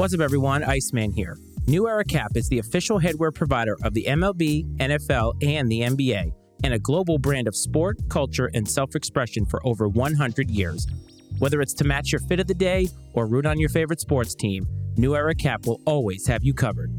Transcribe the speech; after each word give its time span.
What's 0.00 0.14
up, 0.14 0.20
everyone? 0.20 0.64
Iceman 0.64 1.12
here. 1.12 1.36
New 1.66 1.86
Era 1.86 2.06
Cap 2.06 2.30
is 2.34 2.48
the 2.48 2.58
official 2.58 2.98
headwear 2.98 3.34
provider 3.34 3.76
of 3.82 3.92
the 3.92 4.06
MLB, 4.08 4.64
NFL, 4.78 5.34
and 5.44 5.70
the 5.70 5.82
NBA, 5.82 6.32
and 6.64 6.72
a 6.72 6.78
global 6.78 7.18
brand 7.18 7.46
of 7.46 7.54
sport, 7.54 7.98
culture, 8.08 8.50
and 8.54 8.66
self 8.66 8.94
expression 8.94 9.44
for 9.44 9.60
over 9.66 9.88
100 9.88 10.48
years. 10.48 10.86
Whether 11.38 11.60
it's 11.60 11.74
to 11.74 11.84
match 11.84 12.12
your 12.12 12.22
fit 12.22 12.40
of 12.40 12.46
the 12.46 12.54
day 12.54 12.88
or 13.12 13.26
root 13.26 13.44
on 13.44 13.60
your 13.60 13.68
favorite 13.68 14.00
sports 14.00 14.34
team, 14.34 14.66
New 14.96 15.14
Era 15.14 15.34
Cap 15.34 15.66
will 15.66 15.82
always 15.84 16.26
have 16.26 16.42
you 16.42 16.54
covered. 16.54 16.90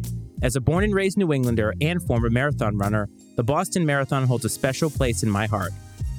As 0.44 0.56
a 0.56 0.62
born 0.62 0.84
and 0.84 0.94
raised 0.94 1.18
New 1.18 1.34
Englander 1.34 1.74
and 1.82 2.04
former 2.04 2.30
marathon 2.30 2.78
runner, 2.78 3.10
the 3.36 3.44
Boston 3.44 3.84
Marathon 3.84 4.28
holds 4.28 4.46
a 4.46 4.50
special 4.50 4.92
place 4.92 5.24
in 5.24 5.30
my 5.32 5.48
heart. 5.48 5.72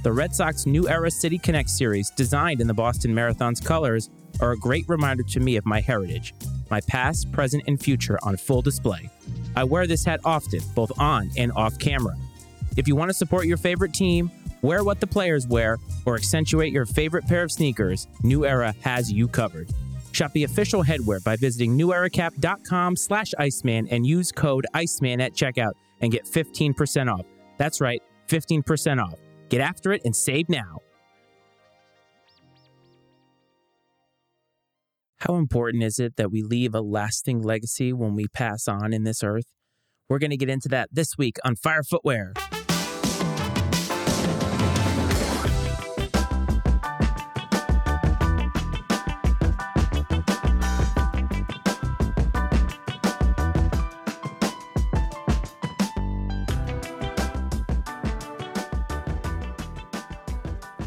The 0.03 0.13
Red 0.13 0.35
Sox 0.35 0.67
New 0.67 0.89
Era 0.89 1.13
City 1.13 1.39
Connect 1.39 1.71
series, 1.71 2.11
designed 2.11 2.61
in 2.61 2.67
the 2.67 2.75
Boston 2.75 3.15
Marathon's 3.15 3.61
colors, 3.61 4.11
are 4.41 4.51
a 4.51 4.59
great 4.59 4.85
reminder 4.89 5.23
to 5.23 5.39
me 5.39 5.57
of 5.57 5.65
my 5.65 5.81
heritage, 5.81 6.35
my 6.73 6.81
past, 6.81 7.31
present, 7.31 7.63
and 7.69 7.79
future 7.79 8.19
on 8.23 8.37
full 8.37 8.63
display. 8.63 9.09
I 9.55 9.63
wear 9.63 9.87
this 9.87 10.05
hat 10.05 10.21
often, 10.25 10.61
both 10.75 10.99
on 10.99 11.31
and 11.37 11.53
off 11.53 11.79
camera. 11.79 12.17
If 12.79 12.89
you 12.89 12.97
want 12.97 13.11
to 13.11 13.15
support 13.15 13.47
your 13.47 13.59
favorite 13.59 13.93
team, 13.93 14.31
wear 14.63 14.83
what 14.83 14.99
the 14.99 15.07
players 15.07 15.47
wear, 15.47 15.79
or 16.07 16.17
accentuate 16.17 16.73
your 16.73 16.87
favorite 16.87 17.27
pair 17.29 17.43
of 17.43 17.53
sneakers, 17.53 18.09
New 18.23 18.47
Era 18.47 18.75
has 18.81 19.13
you 19.13 19.29
covered. 19.29 19.69
Shop 20.13 20.33
the 20.33 20.45
official 20.45 20.83
headwear 20.83 21.23
by 21.23 21.37
visiting 21.37 21.77
neweracap.com 21.77 22.97
slash 22.97 23.33
Iceman 23.39 23.87
and 23.89 24.07
use 24.07 24.33
code 24.33 24.67
Iceman 24.73 25.21
at 25.21 25.35
checkout 25.35 25.73
and 26.01 26.11
get 26.11 26.25
15% 26.25 27.13
off. 27.13 27.27
That's 27.59 27.83
right, 27.83 28.03
15% 28.29 29.03
off. 29.03 29.19
Get 29.51 29.61
after 29.61 29.93
it 29.93 30.03
and 30.07 30.17
save 30.17 30.49
now. 30.49 30.81
How 35.29 35.37
important 35.37 35.85
is 35.85 36.01
it 36.01 36.17
that 36.17 36.33
we 36.33 36.43
leave 36.43 36.75
a 36.75 36.81
lasting 36.81 37.43
legacy 37.43 37.93
when 37.93 38.17
we 38.17 38.27
pass 38.27 38.67
on 38.67 38.93
in 38.93 39.05
this 39.05 39.23
earth? 39.23 39.45
We're 40.09 40.19
going 40.19 40.33
to 40.33 40.37
get 40.37 40.49
into 40.49 40.69
that 40.71 40.89
this 40.91 41.11
week 41.17 41.37
on 41.45 41.55
Fire 41.55 41.85
Footwear. 41.89 42.33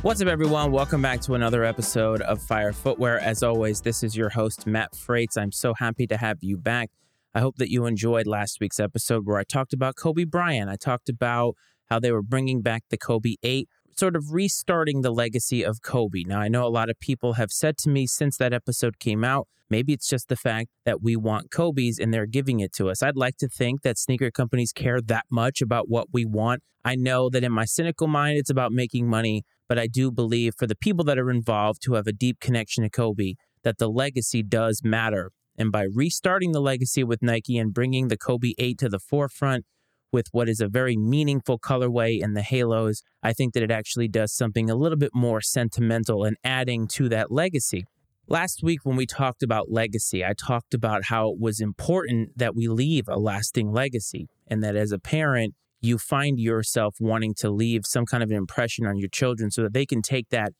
What's 0.05 0.21
up, 0.21 0.27
everyone? 0.27 0.71
Welcome 0.71 1.01
back 1.01 1.19
to 1.21 1.33
another 1.33 1.63
episode 1.63 2.21
of 2.21 2.39
Fire 2.39 2.71
Footwear. 2.71 3.19
As 3.19 3.41
always, 3.41 3.81
this 3.81 4.03
is 4.03 4.15
your 4.15 4.29
host, 4.29 4.67
Matt 4.67 4.95
Frates. 4.95 5.35
I'm 5.35 5.51
so 5.51 5.73
happy 5.73 6.05
to 6.05 6.17
have 6.17 6.43
you 6.43 6.57
back. 6.57 6.91
I 7.33 7.39
hope 7.39 7.55
that 7.55 7.71
you 7.71 7.87
enjoyed 7.87 8.27
last 8.27 8.59
week's 8.61 8.79
episode 8.79 9.25
where 9.25 9.39
I 9.39 9.43
talked 9.43 9.73
about 9.73 9.95
Kobe 9.95 10.25
Bryant. 10.25 10.69
I 10.69 10.75
talked 10.75 11.09
about 11.09 11.55
how 11.87 11.97
they 11.99 12.11
were 12.11 12.21
bringing 12.21 12.61
back 12.61 12.83
the 12.91 12.99
Kobe 12.99 13.37
8, 13.41 13.67
sort 13.97 14.15
of 14.15 14.31
restarting 14.31 15.01
the 15.01 15.09
legacy 15.09 15.65
of 15.65 15.81
Kobe. 15.81 16.21
Now, 16.23 16.39
I 16.39 16.49
know 16.49 16.67
a 16.67 16.69
lot 16.69 16.91
of 16.91 16.99
people 16.99 17.33
have 17.33 17.51
said 17.51 17.75
to 17.79 17.89
me 17.89 18.05
since 18.05 18.37
that 18.37 18.53
episode 18.53 18.99
came 18.99 19.23
out, 19.23 19.47
maybe 19.69 19.93
it's 19.93 20.07
just 20.07 20.29
the 20.29 20.35
fact 20.35 20.69
that 20.85 21.01
we 21.01 21.15
want 21.15 21.51
Kobe's 21.51 21.99
and 21.99 22.13
they're 22.13 22.25
giving 22.25 22.59
it 22.59 22.73
to 22.73 22.89
us. 22.89 23.01
I'd 23.03 23.17
like 23.17 23.37
to 23.37 23.47
think 23.47 23.81
that 23.81 23.97
sneaker 23.97 24.31
companies 24.31 24.71
care 24.71 25.01
that 25.01 25.25
much 25.31 25.61
about 25.61 25.89
what 25.89 26.07
we 26.13 26.25
want. 26.25 26.61
I 26.83 26.95
know 26.95 27.29
that 27.29 27.43
in 27.43 27.51
my 27.51 27.65
cynical 27.65 28.07
mind, 28.07 28.37
it's 28.37 28.49
about 28.49 28.71
making 28.71 29.07
money 29.07 29.43
but 29.67 29.79
I 29.79 29.87
do 29.87 30.11
believe 30.11 30.53
for 30.57 30.67
the 30.67 30.75
people 30.75 31.03
that 31.05 31.17
are 31.17 31.31
involved 31.31 31.83
who 31.85 31.95
have 31.95 32.07
a 32.07 32.13
deep 32.13 32.39
connection 32.39 32.83
to 32.83 32.89
Kobe, 32.89 33.33
that 33.63 33.77
the 33.77 33.89
legacy 33.89 34.43
does 34.43 34.81
matter. 34.83 35.31
And 35.57 35.71
by 35.71 35.87
restarting 35.91 36.51
the 36.51 36.61
legacy 36.61 37.03
with 37.03 37.23
Nike 37.23 37.57
and 37.57 37.73
bringing 37.73 38.09
the 38.09 38.17
Kobe 38.17 38.53
8 38.57 38.77
to 38.79 38.89
the 38.89 38.99
forefront 38.99 39.65
with 40.11 40.27
what 40.31 40.47
is 40.47 40.59
a 40.59 40.67
very 40.67 40.95
meaningful 40.95 41.57
colorway 41.57 42.21
in 42.21 42.33
the 42.33 42.41
halos, 42.41 43.01
I 43.23 43.33
think 43.33 43.53
that 43.53 43.63
it 43.63 43.71
actually 43.71 44.07
does 44.07 44.33
something 44.33 44.69
a 44.69 44.75
little 44.75 44.97
bit 44.97 45.11
more 45.13 45.41
sentimental 45.41 46.23
and 46.23 46.37
adding 46.43 46.87
to 46.89 47.09
that 47.09 47.31
legacy. 47.31 47.85
Last 48.27 48.63
week, 48.63 48.79
when 48.83 48.95
we 48.95 49.05
talked 49.05 49.43
about 49.43 49.71
legacy, 49.71 50.25
I 50.25 50.33
talked 50.33 50.73
about 50.73 51.05
how 51.05 51.29
it 51.29 51.39
was 51.39 51.59
important 51.59 52.35
that 52.35 52.55
we 52.55 52.67
leave 52.67 53.07
a 53.07 53.19
lasting 53.19 53.71
legacy 53.71 54.27
and 54.47 54.63
that 54.63 54.75
as 54.75 54.91
a 54.91 54.97
parent, 54.97 55.53
you 55.79 55.99
find 55.99 56.39
yourself 56.39 56.95
wanting 56.99 57.35
to 57.35 57.51
leave 57.51 57.85
some 57.85 58.03
kind 58.07 58.23
of 58.23 58.31
an 58.31 58.35
impression 58.35 58.87
on 58.87 58.97
your 58.97 59.09
children 59.09 59.51
so 59.51 59.61
that 59.61 59.73
they 59.73 59.85
can 59.85 60.01
take 60.01 60.29
that 60.29 60.53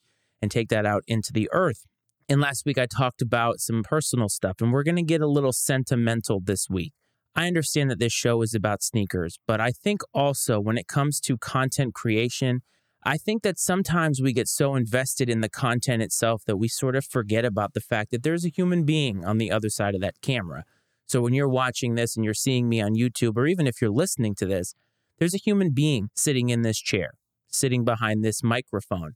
and 0.44 0.52
take 0.52 0.70
that 0.70 0.86
out 0.86 1.02
into 1.08 1.34
the 1.34 1.50
earth. 1.52 1.86
And 2.30 2.40
last 2.40 2.68
week 2.68 2.78
I 2.78 2.86
talked 2.86 3.24
about 3.24 3.59
some 3.59 3.82
personal 3.82 4.30
stuff, 4.30 4.58
and 4.62 4.72
we're 4.72 4.84
going 4.84 4.96
to 4.97 5.02
get 5.02 5.22
a 5.22 5.28
little 5.28 5.53
sentimental 5.53 6.40
this 6.40 6.68
week. 6.70 6.94
I 7.36 7.47
understand 7.47 7.90
that 7.90 7.97
this 8.00 8.14
show 8.14 8.44
is 8.44 8.53
about 8.53 8.84
sneakers, 8.84 9.40
but 9.47 9.59
I 9.59 9.72
think 9.72 10.02
also 10.14 10.59
when 10.59 10.78
it 10.78 10.88
comes 10.88 11.20
to 11.22 11.36
content 11.36 11.96
creation, 11.96 12.62
I 13.08 13.18
think 13.18 13.44
that 13.44 13.60
sometimes 13.60 14.20
we 14.20 14.34
get 14.34 14.48
so 14.48 14.74
invested 14.74 15.30
in 15.30 15.42
the 15.42 15.50
content 15.50 16.02
itself 16.02 16.44
that 16.46 16.58
we 16.58 16.68
sort 16.68 16.96
of 16.96 17.06
forget 17.06 17.46
about 17.46 17.76
the 17.76 17.80
fact 17.80 18.10
that 18.10 18.24
there's 18.24 18.44
a 18.44 18.50
human 18.50 18.84
being 18.84 19.24
on 19.24 19.38
the 19.38 19.52
other 19.52 19.70
side 19.70 19.94
of 19.94 20.02
that 20.02 20.22
camera. 20.22 20.64
So 21.06 21.22
when 21.22 21.36
you're 21.36 21.48
watching 21.48 21.94
this 21.94 22.16
and 22.16 22.26
you're 22.26 22.34
seeing 22.34 22.68
me 22.68 22.82
on 22.82 22.96
YouTube, 22.96 23.38
or 23.38 23.46
even 23.46 23.68
if 23.68 23.80
you're 23.80 23.92
listening 23.92 24.34
to 24.36 24.48
this, 24.48 24.74
there's 25.20 25.36
a 25.36 25.40
human 25.40 25.70
being 25.70 26.10
sitting 26.16 26.50
in 26.50 26.64
this 26.64 26.80
chair, 26.80 27.12
sitting 27.48 27.86
behind 27.86 28.24
this 28.24 28.42
microphone. 28.42 29.12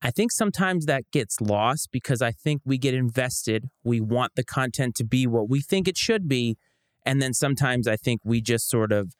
I 0.00 0.12
think 0.12 0.30
sometimes 0.30 0.86
that 0.86 1.10
gets 1.10 1.40
lost 1.40 1.88
because 1.90 2.22
I 2.22 2.30
think 2.30 2.62
we 2.64 2.78
get 2.78 2.94
invested. 2.94 3.68
We 3.82 4.00
want 4.00 4.36
the 4.36 4.44
content 4.44 4.94
to 4.96 5.04
be 5.04 5.26
what 5.26 5.50
we 5.50 5.60
think 5.60 5.88
it 5.88 5.96
should 5.96 6.28
be. 6.28 6.56
And 7.04 7.20
then 7.20 7.34
sometimes 7.34 7.88
I 7.88 7.96
think 7.96 8.20
we 8.22 8.40
just 8.40 8.70
sort 8.70 8.92
of 8.92 9.14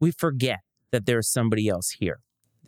we 0.00 0.10
forget 0.10 0.60
that 0.90 1.06
there's 1.06 1.30
somebody 1.30 1.68
else 1.68 1.90
here. 2.00 2.18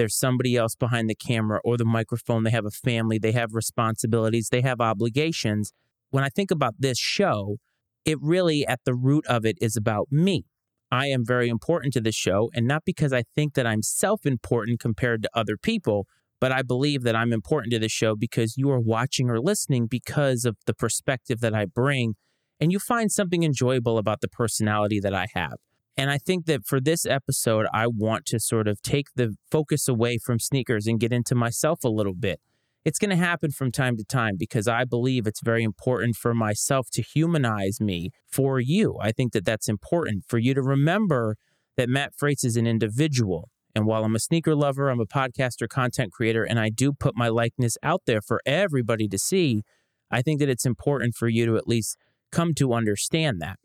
There's 0.02 0.18
somebody 0.18 0.56
else 0.56 0.74
behind 0.74 1.08
the 1.08 1.14
camera 1.14 1.60
or 1.62 1.76
the 1.76 1.84
microphone. 1.84 2.42
They 2.42 2.50
have 2.50 2.66
a 2.66 2.72
family, 2.72 3.20
they 3.20 3.30
have 3.30 3.54
responsibilities, 3.54 4.48
they 4.50 4.60
have 4.62 4.80
obligations. 4.80 5.72
When 6.10 6.24
I 6.24 6.28
think 6.28 6.50
about 6.50 6.74
this 6.80 6.98
show, 6.98 7.58
it 8.04 8.18
really 8.20 8.66
at 8.66 8.80
the 8.84 8.94
root 8.96 9.24
of 9.28 9.46
it 9.46 9.58
is 9.60 9.76
about 9.76 10.08
me. 10.10 10.42
I 10.90 11.06
am 11.06 11.24
very 11.24 11.48
important 11.48 11.92
to 11.92 12.00
this 12.00 12.16
show, 12.16 12.50
and 12.52 12.66
not 12.66 12.82
because 12.84 13.12
I 13.12 13.22
think 13.36 13.54
that 13.54 13.64
I'm 13.64 13.80
self 13.80 14.26
important 14.26 14.80
compared 14.80 15.22
to 15.22 15.30
other 15.34 15.56
people, 15.56 16.08
but 16.40 16.50
I 16.50 16.62
believe 16.62 17.04
that 17.04 17.14
I'm 17.14 17.32
important 17.32 17.72
to 17.74 17.78
this 17.78 17.92
show 17.92 18.16
because 18.16 18.56
you 18.56 18.72
are 18.72 18.80
watching 18.80 19.30
or 19.30 19.38
listening 19.38 19.86
because 19.86 20.44
of 20.44 20.56
the 20.66 20.74
perspective 20.74 21.38
that 21.42 21.54
I 21.54 21.66
bring, 21.66 22.14
and 22.58 22.72
you 22.72 22.80
find 22.80 23.12
something 23.12 23.44
enjoyable 23.44 23.98
about 23.98 24.20
the 24.20 24.26
personality 24.26 24.98
that 24.98 25.14
I 25.14 25.28
have. 25.34 25.58
And 25.96 26.10
I 26.10 26.18
think 26.18 26.46
that 26.46 26.64
for 26.66 26.80
this 26.80 27.04
episode, 27.04 27.66
I 27.72 27.86
want 27.86 28.24
to 28.26 28.40
sort 28.40 28.66
of 28.66 28.80
take 28.82 29.08
the 29.14 29.36
focus 29.50 29.88
away 29.88 30.18
from 30.18 30.38
sneakers 30.38 30.86
and 30.86 30.98
get 30.98 31.12
into 31.12 31.34
myself 31.34 31.84
a 31.84 31.88
little 31.88 32.14
bit. 32.14 32.40
It's 32.84 32.98
going 32.98 33.10
to 33.10 33.16
happen 33.16 33.52
from 33.52 33.70
time 33.70 33.96
to 33.98 34.04
time 34.04 34.36
because 34.36 34.66
I 34.66 34.84
believe 34.84 35.26
it's 35.26 35.42
very 35.42 35.62
important 35.62 36.16
for 36.16 36.34
myself 36.34 36.88
to 36.92 37.02
humanize 37.02 37.80
me 37.80 38.10
for 38.26 38.58
you. 38.58 38.96
I 39.00 39.12
think 39.12 39.32
that 39.34 39.44
that's 39.44 39.68
important 39.68 40.24
for 40.26 40.38
you 40.38 40.52
to 40.54 40.62
remember 40.62 41.36
that 41.76 41.88
Matt 41.88 42.14
Frates 42.16 42.42
is 42.42 42.56
an 42.56 42.66
individual. 42.66 43.50
And 43.74 43.86
while 43.86 44.04
I'm 44.04 44.16
a 44.16 44.20
sneaker 44.20 44.54
lover, 44.56 44.90
I'm 44.90 45.00
a 45.00 45.06
podcaster, 45.06 45.68
content 45.68 46.12
creator, 46.12 46.42
and 46.42 46.58
I 46.58 46.70
do 46.70 46.92
put 46.92 47.16
my 47.16 47.28
likeness 47.28 47.78
out 47.82 48.02
there 48.06 48.20
for 48.20 48.40
everybody 48.44 49.08
to 49.08 49.18
see, 49.18 49.62
I 50.10 50.20
think 50.20 50.40
that 50.40 50.48
it's 50.48 50.66
important 50.66 51.14
for 51.14 51.28
you 51.28 51.46
to 51.46 51.56
at 51.56 51.68
least 51.68 51.96
come 52.30 52.52
to 52.54 52.72
understand 52.72 53.40
that. 53.40 53.58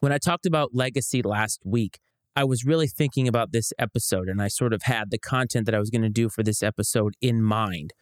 When 0.00 0.12
I 0.12 0.18
talked 0.18 0.46
about 0.46 0.74
legacy 0.74 1.20
last 1.20 1.60
week, 1.62 1.98
I 2.34 2.42
was 2.42 2.64
really 2.64 2.86
thinking 2.86 3.28
about 3.28 3.52
this 3.52 3.70
episode 3.78 4.30
and 4.30 4.40
I 4.40 4.48
sort 4.48 4.72
of 4.72 4.84
had 4.84 5.10
the 5.10 5.18
content 5.18 5.66
that 5.66 5.74
I 5.74 5.78
was 5.78 5.90
going 5.90 6.00
to 6.00 6.08
do 6.08 6.30
for 6.30 6.42
this 6.42 6.62
episode 6.62 7.16
in 7.20 7.42
mind. 7.42 7.92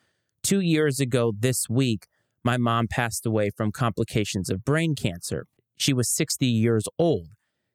Two 0.41 0.61
years 0.61 1.01
ago 1.01 1.33
this 1.37 1.69
week, 1.69 2.07
my 2.45 2.57
mom 2.57 2.87
passed 2.89 3.27
away 3.27 3.51
from 3.51 3.73
complications 3.73 4.49
of 4.49 4.65
brain 4.65 4.95
cancer. 4.95 5.47
She 5.77 5.93
was 5.93 6.09
60 6.09 6.47
years 6.47 6.85
old. 7.01 7.31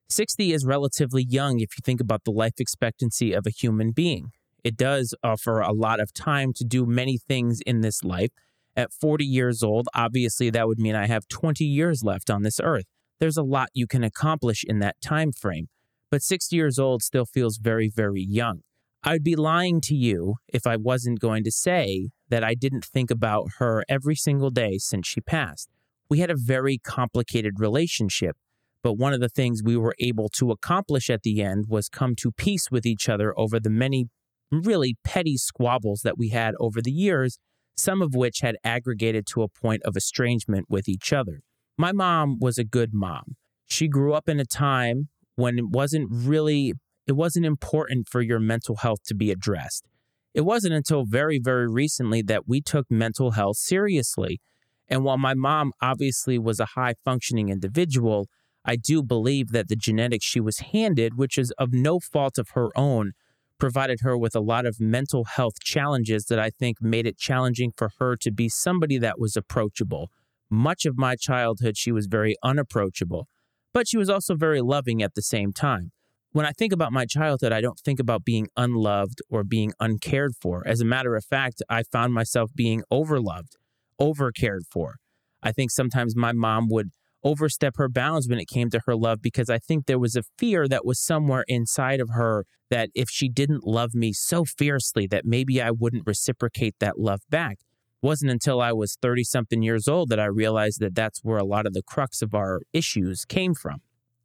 60 0.07 0.53
is 0.53 0.65
relatively 0.65 1.25
young 1.27 1.59
if 1.59 1.71
you 1.77 1.81
think 1.83 1.99
about 1.99 2.23
the 2.23 2.31
life 2.31 2.59
expectancy 2.59 3.33
of 3.33 3.45
a 3.45 3.49
human 3.51 3.91
being. 3.91 4.29
It 4.63 4.77
does 4.77 5.13
offer 5.21 5.59
a 5.59 5.73
lot 5.73 5.99
of 5.99 6.13
time 6.13 6.53
to 6.53 6.63
do 6.63 6.85
many 6.85 7.17
things 7.17 7.59
in 7.65 7.81
this 7.81 8.05
life. 8.05 8.31
At 8.73 8.93
40 8.93 9.25
years 9.25 9.63
old, 9.63 9.89
obviously 9.93 10.49
that 10.49 10.65
would 10.65 10.79
mean 10.79 10.95
I 10.95 11.07
have 11.07 11.27
20 11.27 11.65
years 11.65 12.03
left 12.05 12.29
on 12.29 12.43
this 12.43 12.61
earth. 12.63 12.85
There's 13.23 13.37
a 13.37 13.41
lot 13.41 13.69
you 13.73 13.87
can 13.87 14.03
accomplish 14.03 14.65
in 14.67 14.79
that 14.79 14.99
time 14.99 15.31
frame, 15.31 15.69
but 16.11 16.21
60 16.21 16.53
years 16.57 16.77
old 16.77 17.01
still 17.01 17.25
feels 17.25 17.55
very 17.55 17.87
very 17.87 18.21
young. 18.21 18.63
I'd 19.01 19.23
be 19.23 19.37
lying 19.37 19.79
to 19.83 19.95
you 19.95 20.35
if 20.49 20.67
I 20.67 20.75
wasn't 20.75 21.21
going 21.21 21.45
to 21.45 21.49
say 21.49 22.09
that 22.27 22.43
I 22.43 22.53
didn't 22.53 22.83
think 22.83 23.09
about 23.09 23.47
her 23.59 23.85
every 23.87 24.15
single 24.15 24.49
day 24.49 24.77
since 24.77 25.07
she 25.07 25.21
passed. 25.21 25.69
We 26.09 26.19
had 26.19 26.31
a 26.31 26.35
very 26.35 26.77
complicated 26.77 27.61
relationship, 27.61 28.35
but 28.83 28.97
one 28.97 29.13
of 29.13 29.21
the 29.21 29.29
things 29.29 29.61
we 29.63 29.77
were 29.77 29.95
able 29.99 30.27
to 30.39 30.51
accomplish 30.51 31.09
at 31.09 31.23
the 31.23 31.41
end 31.41 31.67
was 31.69 31.87
come 31.87 32.15
to 32.17 32.31
peace 32.33 32.71
with 32.71 32.85
each 32.85 33.07
other 33.07 33.33
over 33.39 33.57
the 33.57 33.69
many 33.69 34.09
really 34.51 34.97
petty 35.05 35.37
squabbles 35.37 36.01
that 36.01 36.17
we 36.17 36.31
had 36.31 36.55
over 36.59 36.81
the 36.81 36.91
years, 36.91 37.39
some 37.77 38.01
of 38.01 38.15
which 38.15 38.41
had 38.41 38.57
aggregated 38.65 39.25
to 39.27 39.43
a 39.43 39.47
point 39.47 39.81
of 39.83 39.95
estrangement 39.95 40.65
with 40.69 40.89
each 40.89 41.13
other. 41.13 41.39
My 41.77 41.91
mom 41.91 42.37
was 42.39 42.57
a 42.57 42.63
good 42.63 42.93
mom. 42.93 43.35
She 43.65 43.87
grew 43.87 44.13
up 44.13 44.29
in 44.29 44.39
a 44.39 44.45
time 44.45 45.09
when 45.35 45.57
it 45.57 45.69
wasn't 45.69 46.09
really 46.11 46.73
it 47.05 47.13
wasn't 47.13 47.45
important 47.45 48.07
for 48.07 48.21
your 48.21 48.39
mental 48.39 48.77
health 48.77 48.99
to 49.07 49.15
be 49.15 49.31
addressed. 49.31 49.85
It 50.33 50.41
wasn't 50.41 50.73
until 50.73 51.05
very 51.05 51.39
very 51.39 51.67
recently 51.67 52.21
that 52.23 52.47
we 52.47 52.61
took 52.61 52.89
mental 52.91 53.31
health 53.31 53.57
seriously. 53.57 54.39
And 54.87 55.03
while 55.03 55.17
my 55.17 55.33
mom 55.33 55.71
obviously 55.81 56.37
was 56.37 56.59
a 56.59 56.71
high 56.75 56.93
functioning 57.03 57.49
individual, 57.49 58.27
I 58.65 58.75
do 58.75 59.01
believe 59.01 59.49
that 59.49 59.67
the 59.67 59.75
genetics 59.75 60.25
she 60.25 60.39
was 60.39 60.59
handed, 60.59 61.17
which 61.17 61.37
is 61.37 61.51
of 61.57 61.73
no 61.73 61.99
fault 61.99 62.37
of 62.37 62.49
her 62.49 62.69
own, 62.77 63.13
provided 63.59 64.01
her 64.01 64.17
with 64.17 64.35
a 64.35 64.39
lot 64.39 64.65
of 64.65 64.79
mental 64.79 65.23
health 65.23 65.59
challenges 65.63 66.25
that 66.25 66.39
I 66.39 66.49
think 66.49 66.81
made 66.81 67.07
it 67.07 67.17
challenging 67.17 67.71
for 67.75 67.89
her 67.99 68.15
to 68.17 68.31
be 68.31 68.49
somebody 68.49 68.97
that 68.99 69.19
was 69.19 69.35
approachable. 69.35 70.11
Much 70.53 70.85
of 70.85 70.99
my 70.99 71.15
childhood, 71.15 71.75
she 71.75 71.91
was 71.91 72.05
very 72.05 72.35
unapproachable, 72.43 73.27
but 73.73 73.87
she 73.87 73.97
was 73.97 74.07
also 74.07 74.35
very 74.35 74.61
loving 74.61 75.01
at 75.01 75.15
the 75.15 75.21
same 75.23 75.51
time. 75.51 75.91
When 76.31 76.45
I 76.45 76.51
think 76.51 76.71
about 76.71 76.93
my 76.93 77.07
childhood, 77.07 77.51
I 77.51 77.59
don't 77.59 77.79
think 77.79 77.99
about 77.99 78.23
being 78.23 78.49
unloved 78.55 79.19
or 79.31 79.43
being 79.43 79.73
uncared 79.79 80.33
for. 80.39 80.61
As 80.67 80.79
a 80.79 80.85
matter 80.85 81.15
of 81.15 81.25
fact, 81.25 81.63
I 81.69 81.81
found 81.81 82.13
myself 82.13 82.51
being 82.53 82.83
overloved, 82.91 83.55
overcared 83.97 84.65
for. 84.71 84.97
I 85.41 85.51
think 85.51 85.71
sometimes 85.71 86.15
my 86.15 86.33
mom 86.33 86.67
would 86.69 86.91
overstep 87.23 87.77
her 87.77 87.89
bounds 87.89 88.29
when 88.29 88.37
it 88.37 88.47
came 88.47 88.69
to 88.69 88.81
her 88.85 88.95
love 88.95 89.23
because 89.23 89.49
I 89.49 89.57
think 89.57 89.87
there 89.87 89.97
was 89.97 90.15
a 90.15 90.21
fear 90.37 90.67
that 90.67 90.85
was 90.85 90.99
somewhere 90.99 91.45
inside 91.47 91.99
of 91.99 92.09
her 92.09 92.45
that 92.69 92.91
if 92.93 93.09
she 93.09 93.27
didn't 93.27 93.65
love 93.65 93.95
me 93.95 94.13
so 94.13 94.45
fiercely 94.45 95.07
that 95.07 95.25
maybe 95.25 95.59
I 95.59 95.71
wouldn't 95.71 96.05
reciprocate 96.05 96.75
that 96.79 96.99
love 96.99 97.21
back. 97.27 97.57
Wasn't 98.03 98.29
until 98.29 98.59
I 98.59 98.73
was 98.73 98.97
30 99.01 99.23
something 99.23 99.63
years 99.63 99.87
old 99.87 100.09
that 100.09 100.19
I 100.19 100.25
realized 100.25 100.81
that 100.81 100.93
that's 100.93 101.23
where 101.23 101.37
a 101.37 101.45
lot 101.45 101.65
of 101.65 101.73
the 101.73 101.81
crux 101.81 102.21
of 102.21 102.33
our 102.35 102.59
issues 102.73 103.23
came 103.23 103.53
from. 103.53 103.79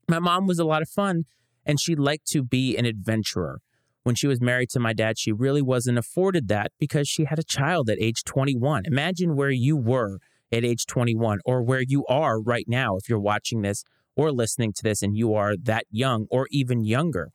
My 0.09 0.19
mom 0.19 0.49
was 0.49 0.59
a 0.59 0.65
lot 0.65 0.83
of 0.83 0.89
fun 0.89 1.27
and 1.65 1.81
she 1.81 1.95
liked 1.95 2.27
to 2.33 2.43
be 2.43 2.77
an 2.77 2.87
adventurer. 2.87 3.61
When 4.03 4.17
she 4.17 4.27
was 4.27 4.41
married 4.41 4.71
to 4.71 4.81
my 4.81 4.93
dad, 4.93 5.17
she 5.17 5.31
really 5.31 5.63
wasn't 5.63 5.97
afforded 5.97 6.49
that 6.49 6.73
because 6.81 7.07
she 7.07 7.27
had 7.27 7.39
a 7.39 7.45
child 7.45 7.89
at 7.89 8.01
age 8.01 8.25
21. 8.25 8.83
Imagine 8.85 9.37
where 9.37 9.51
you 9.51 9.77
were 9.77 10.19
at 10.51 10.65
age 10.65 10.85
21 10.87 11.39
or 11.45 11.63
where 11.63 11.85
you 11.87 12.05
are 12.07 12.43
right 12.43 12.67
now 12.67 12.97
if 12.97 13.09
you're 13.09 13.21
watching 13.21 13.63
this 13.63 13.85
or 14.17 14.33
listening 14.33 14.73
to 14.73 14.83
this 14.83 15.03
and 15.03 15.17
you 15.17 15.35
are 15.35 15.57
that 15.57 15.85
young 15.89 16.27
or 16.33 16.49
even 16.51 16.83
younger. 16.83 17.31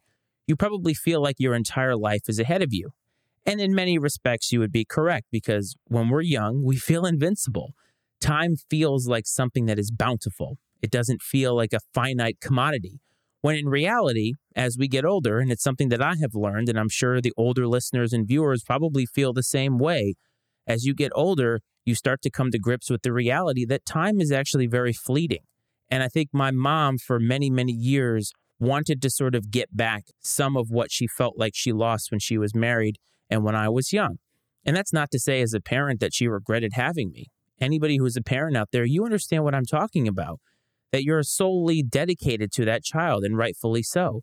You 0.46 0.58
probably 0.58 0.94
feel 0.94 1.22
like 1.22 1.38
your 1.40 1.56
entire 1.56 1.96
life 1.96 2.24
is 2.28 2.38
ahead 2.38 2.62
of 2.62 2.74
you. 2.74 2.90
And 3.46 3.60
in 3.60 3.76
many 3.76 3.98
respects, 3.98 4.52
you 4.52 4.60
would 4.60 4.72
be 4.72 4.86
correct 4.86 5.28
because 5.32 5.76
when 5.86 6.10
we're 6.10 6.22
young, 6.22 6.64
we 6.64 6.78
feel 6.78 7.06
invincible. 7.06 7.74
Time 8.22 8.56
feels 8.70 9.08
like 9.08 9.28
something 9.28 9.66
that 9.66 9.80
is 9.80 9.92
bountiful, 9.92 10.58
it 10.82 10.92
doesn't 10.92 11.22
feel 11.22 11.56
like 11.56 11.74
a 11.74 11.80
finite 11.94 12.40
commodity. 12.42 13.00
When 13.42 13.58
in 13.58 13.68
reality, 13.68 14.34
as 14.56 14.78
we 14.78 14.88
get 14.88 15.04
older, 15.04 15.40
and 15.40 15.52
it's 15.52 15.64
something 15.64 15.90
that 15.90 16.02
I 16.02 16.16
have 16.22 16.34
learned, 16.34 16.70
and 16.70 16.80
I'm 16.80 16.88
sure 16.88 17.20
the 17.20 17.34
older 17.36 17.68
listeners 17.68 18.14
and 18.14 18.26
viewers 18.26 18.64
probably 18.64 19.06
feel 19.06 19.34
the 19.34 19.44
same 19.44 19.78
way, 19.78 20.16
as 20.66 20.86
you 20.86 20.94
get 20.94 21.12
older, 21.14 21.60
you 21.84 21.96
start 21.96 22.22
to 22.22 22.30
come 22.30 22.52
to 22.52 22.60
grips 22.60 22.90
with 22.90 23.02
the 23.02 23.12
reality 23.12 23.66
that 23.66 23.86
time 23.86 24.22
is 24.22 24.32
actually 24.32 24.68
very 24.68 24.94
fleeting. 24.94 25.44
And 25.90 26.02
I 26.02 26.08
think 26.08 26.30
my 26.32 26.52
mom, 26.52 26.98
for 26.98 27.20
many, 27.20 27.50
many 27.50 27.74
years, 27.74 28.32
wanted 28.60 29.02
to 29.02 29.10
sort 29.10 29.36
of 29.36 29.52
get 29.52 29.76
back 29.76 30.06
some 30.22 30.56
of 30.56 30.70
what 30.70 30.90
she 30.90 31.08
felt 31.08 31.38
like 31.38 31.52
she 31.54 31.74
lost 31.74 32.12
when 32.12 32.22
she 32.22 32.38
was 32.38 32.56
married 32.56 32.98
and 33.34 33.44
when 33.44 33.56
I 33.56 33.68
was 33.68 33.92
young. 33.92 34.18
And 34.64 34.78
that's 34.78 34.94
not 34.94 35.10
to 35.12 35.20
say, 35.20 35.42
as 35.42 35.56
a 35.56 35.60
parent, 35.60 36.00
that 36.00 36.14
she 36.14 36.28
regretted 36.28 36.74
having 36.74 37.12
me. 37.12 37.26
Anybody 37.60 37.98
who's 37.98 38.16
a 38.16 38.22
parent 38.22 38.56
out 38.56 38.70
there, 38.72 38.86
you 38.86 39.04
understand 39.04 39.44
what 39.44 39.56
I'm 39.56 39.66
talking 39.66 40.08
about, 40.08 40.40
that 40.92 41.04
you're 41.04 41.24
solely 41.24 41.82
dedicated 41.82 42.52
to 42.54 42.66
that 42.66 42.84
child, 42.84 43.24
and 43.24 43.36
rightfully 43.36 43.82
so. 43.82 44.22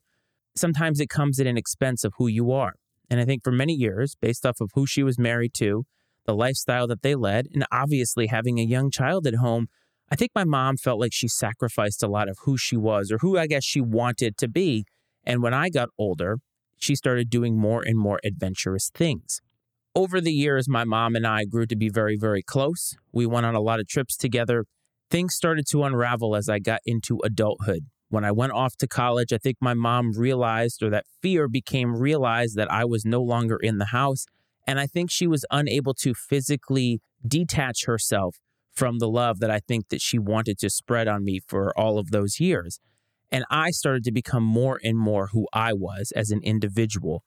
Sometimes 0.54 1.00
it 1.00 1.08
comes 1.08 1.40
at 1.40 1.48
an 1.48 1.58
expense 1.58 2.04
of 2.04 2.12
who 2.18 2.28
you 2.28 2.52
are. 2.52 2.74
And 3.10 3.18
I 3.18 3.24
think 3.24 3.42
for 3.42 3.50
many 3.50 3.72
years, 3.72 4.14
based 4.20 4.46
off 4.46 4.60
of 4.60 4.70
who 4.74 4.86
she 4.86 5.02
was 5.02 5.18
married 5.18 5.54
to, 5.54 5.84
the 6.24 6.34
lifestyle 6.34 6.86
that 6.86 7.02
they 7.02 7.16
led, 7.16 7.46
and 7.52 7.66
obviously 7.72 8.28
having 8.28 8.60
a 8.60 8.64
young 8.64 8.92
child 8.92 9.26
at 9.26 9.34
home, 9.34 9.66
I 10.08 10.14
think 10.14 10.30
my 10.36 10.44
mom 10.44 10.76
felt 10.76 11.00
like 11.00 11.12
she 11.12 11.26
sacrificed 11.26 12.04
a 12.04 12.08
lot 12.08 12.28
of 12.28 12.38
who 12.44 12.56
she 12.56 12.76
was 12.76 13.10
or 13.10 13.18
who 13.18 13.36
I 13.36 13.48
guess 13.48 13.64
she 13.64 13.80
wanted 13.80 14.36
to 14.38 14.48
be. 14.48 14.84
And 15.24 15.42
when 15.42 15.54
I 15.54 15.68
got 15.68 15.88
older, 15.98 16.38
she 16.80 16.96
started 16.96 17.30
doing 17.30 17.56
more 17.56 17.82
and 17.84 17.96
more 17.96 18.18
adventurous 18.24 18.90
things. 18.92 19.40
Over 19.94 20.20
the 20.20 20.32
years, 20.32 20.68
my 20.68 20.84
mom 20.84 21.14
and 21.14 21.26
I 21.26 21.44
grew 21.44 21.66
to 21.66 21.76
be 21.76 21.88
very, 21.88 22.16
very 22.16 22.42
close. 22.42 22.96
We 23.12 23.26
went 23.26 23.46
on 23.46 23.54
a 23.54 23.60
lot 23.60 23.80
of 23.80 23.86
trips 23.86 24.16
together. 24.16 24.64
Things 25.10 25.34
started 25.34 25.66
to 25.70 25.84
unravel 25.84 26.34
as 26.34 26.48
I 26.48 26.58
got 26.58 26.80
into 26.84 27.20
adulthood. 27.24 27.86
When 28.08 28.24
I 28.24 28.32
went 28.32 28.52
off 28.52 28.76
to 28.78 28.88
college, 28.88 29.32
I 29.32 29.38
think 29.38 29.58
my 29.60 29.74
mom 29.74 30.12
realized, 30.16 30.82
or 30.82 30.90
that 30.90 31.06
fear 31.22 31.46
became 31.46 31.94
realized, 31.94 32.56
that 32.56 32.70
I 32.70 32.84
was 32.84 33.04
no 33.04 33.22
longer 33.22 33.56
in 33.56 33.78
the 33.78 33.86
house 33.86 34.26
and 34.66 34.78
I 34.78 34.86
think 34.86 35.10
she 35.10 35.26
was 35.26 35.44
unable 35.50 35.94
to 35.94 36.14
physically 36.14 37.00
detach 37.26 37.86
herself 37.86 38.36
from 38.72 38.98
the 38.98 39.08
love 39.08 39.40
that 39.40 39.50
I 39.50 39.58
think 39.58 39.88
that 39.88 40.00
she 40.00 40.18
wanted 40.18 40.58
to 40.58 40.70
spread 40.70 41.08
on 41.08 41.24
me 41.24 41.40
for 41.46 41.76
all 41.76 41.98
of 41.98 42.10
those 42.10 42.38
years. 42.38 42.78
And 43.32 43.44
I 43.50 43.70
started 43.70 44.04
to 44.04 44.12
become 44.12 44.42
more 44.42 44.80
and 44.82 44.98
more 44.98 45.28
who 45.28 45.46
I 45.52 45.72
was 45.72 46.12
as 46.16 46.30
an 46.30 46.40
individual. 46.42 47.22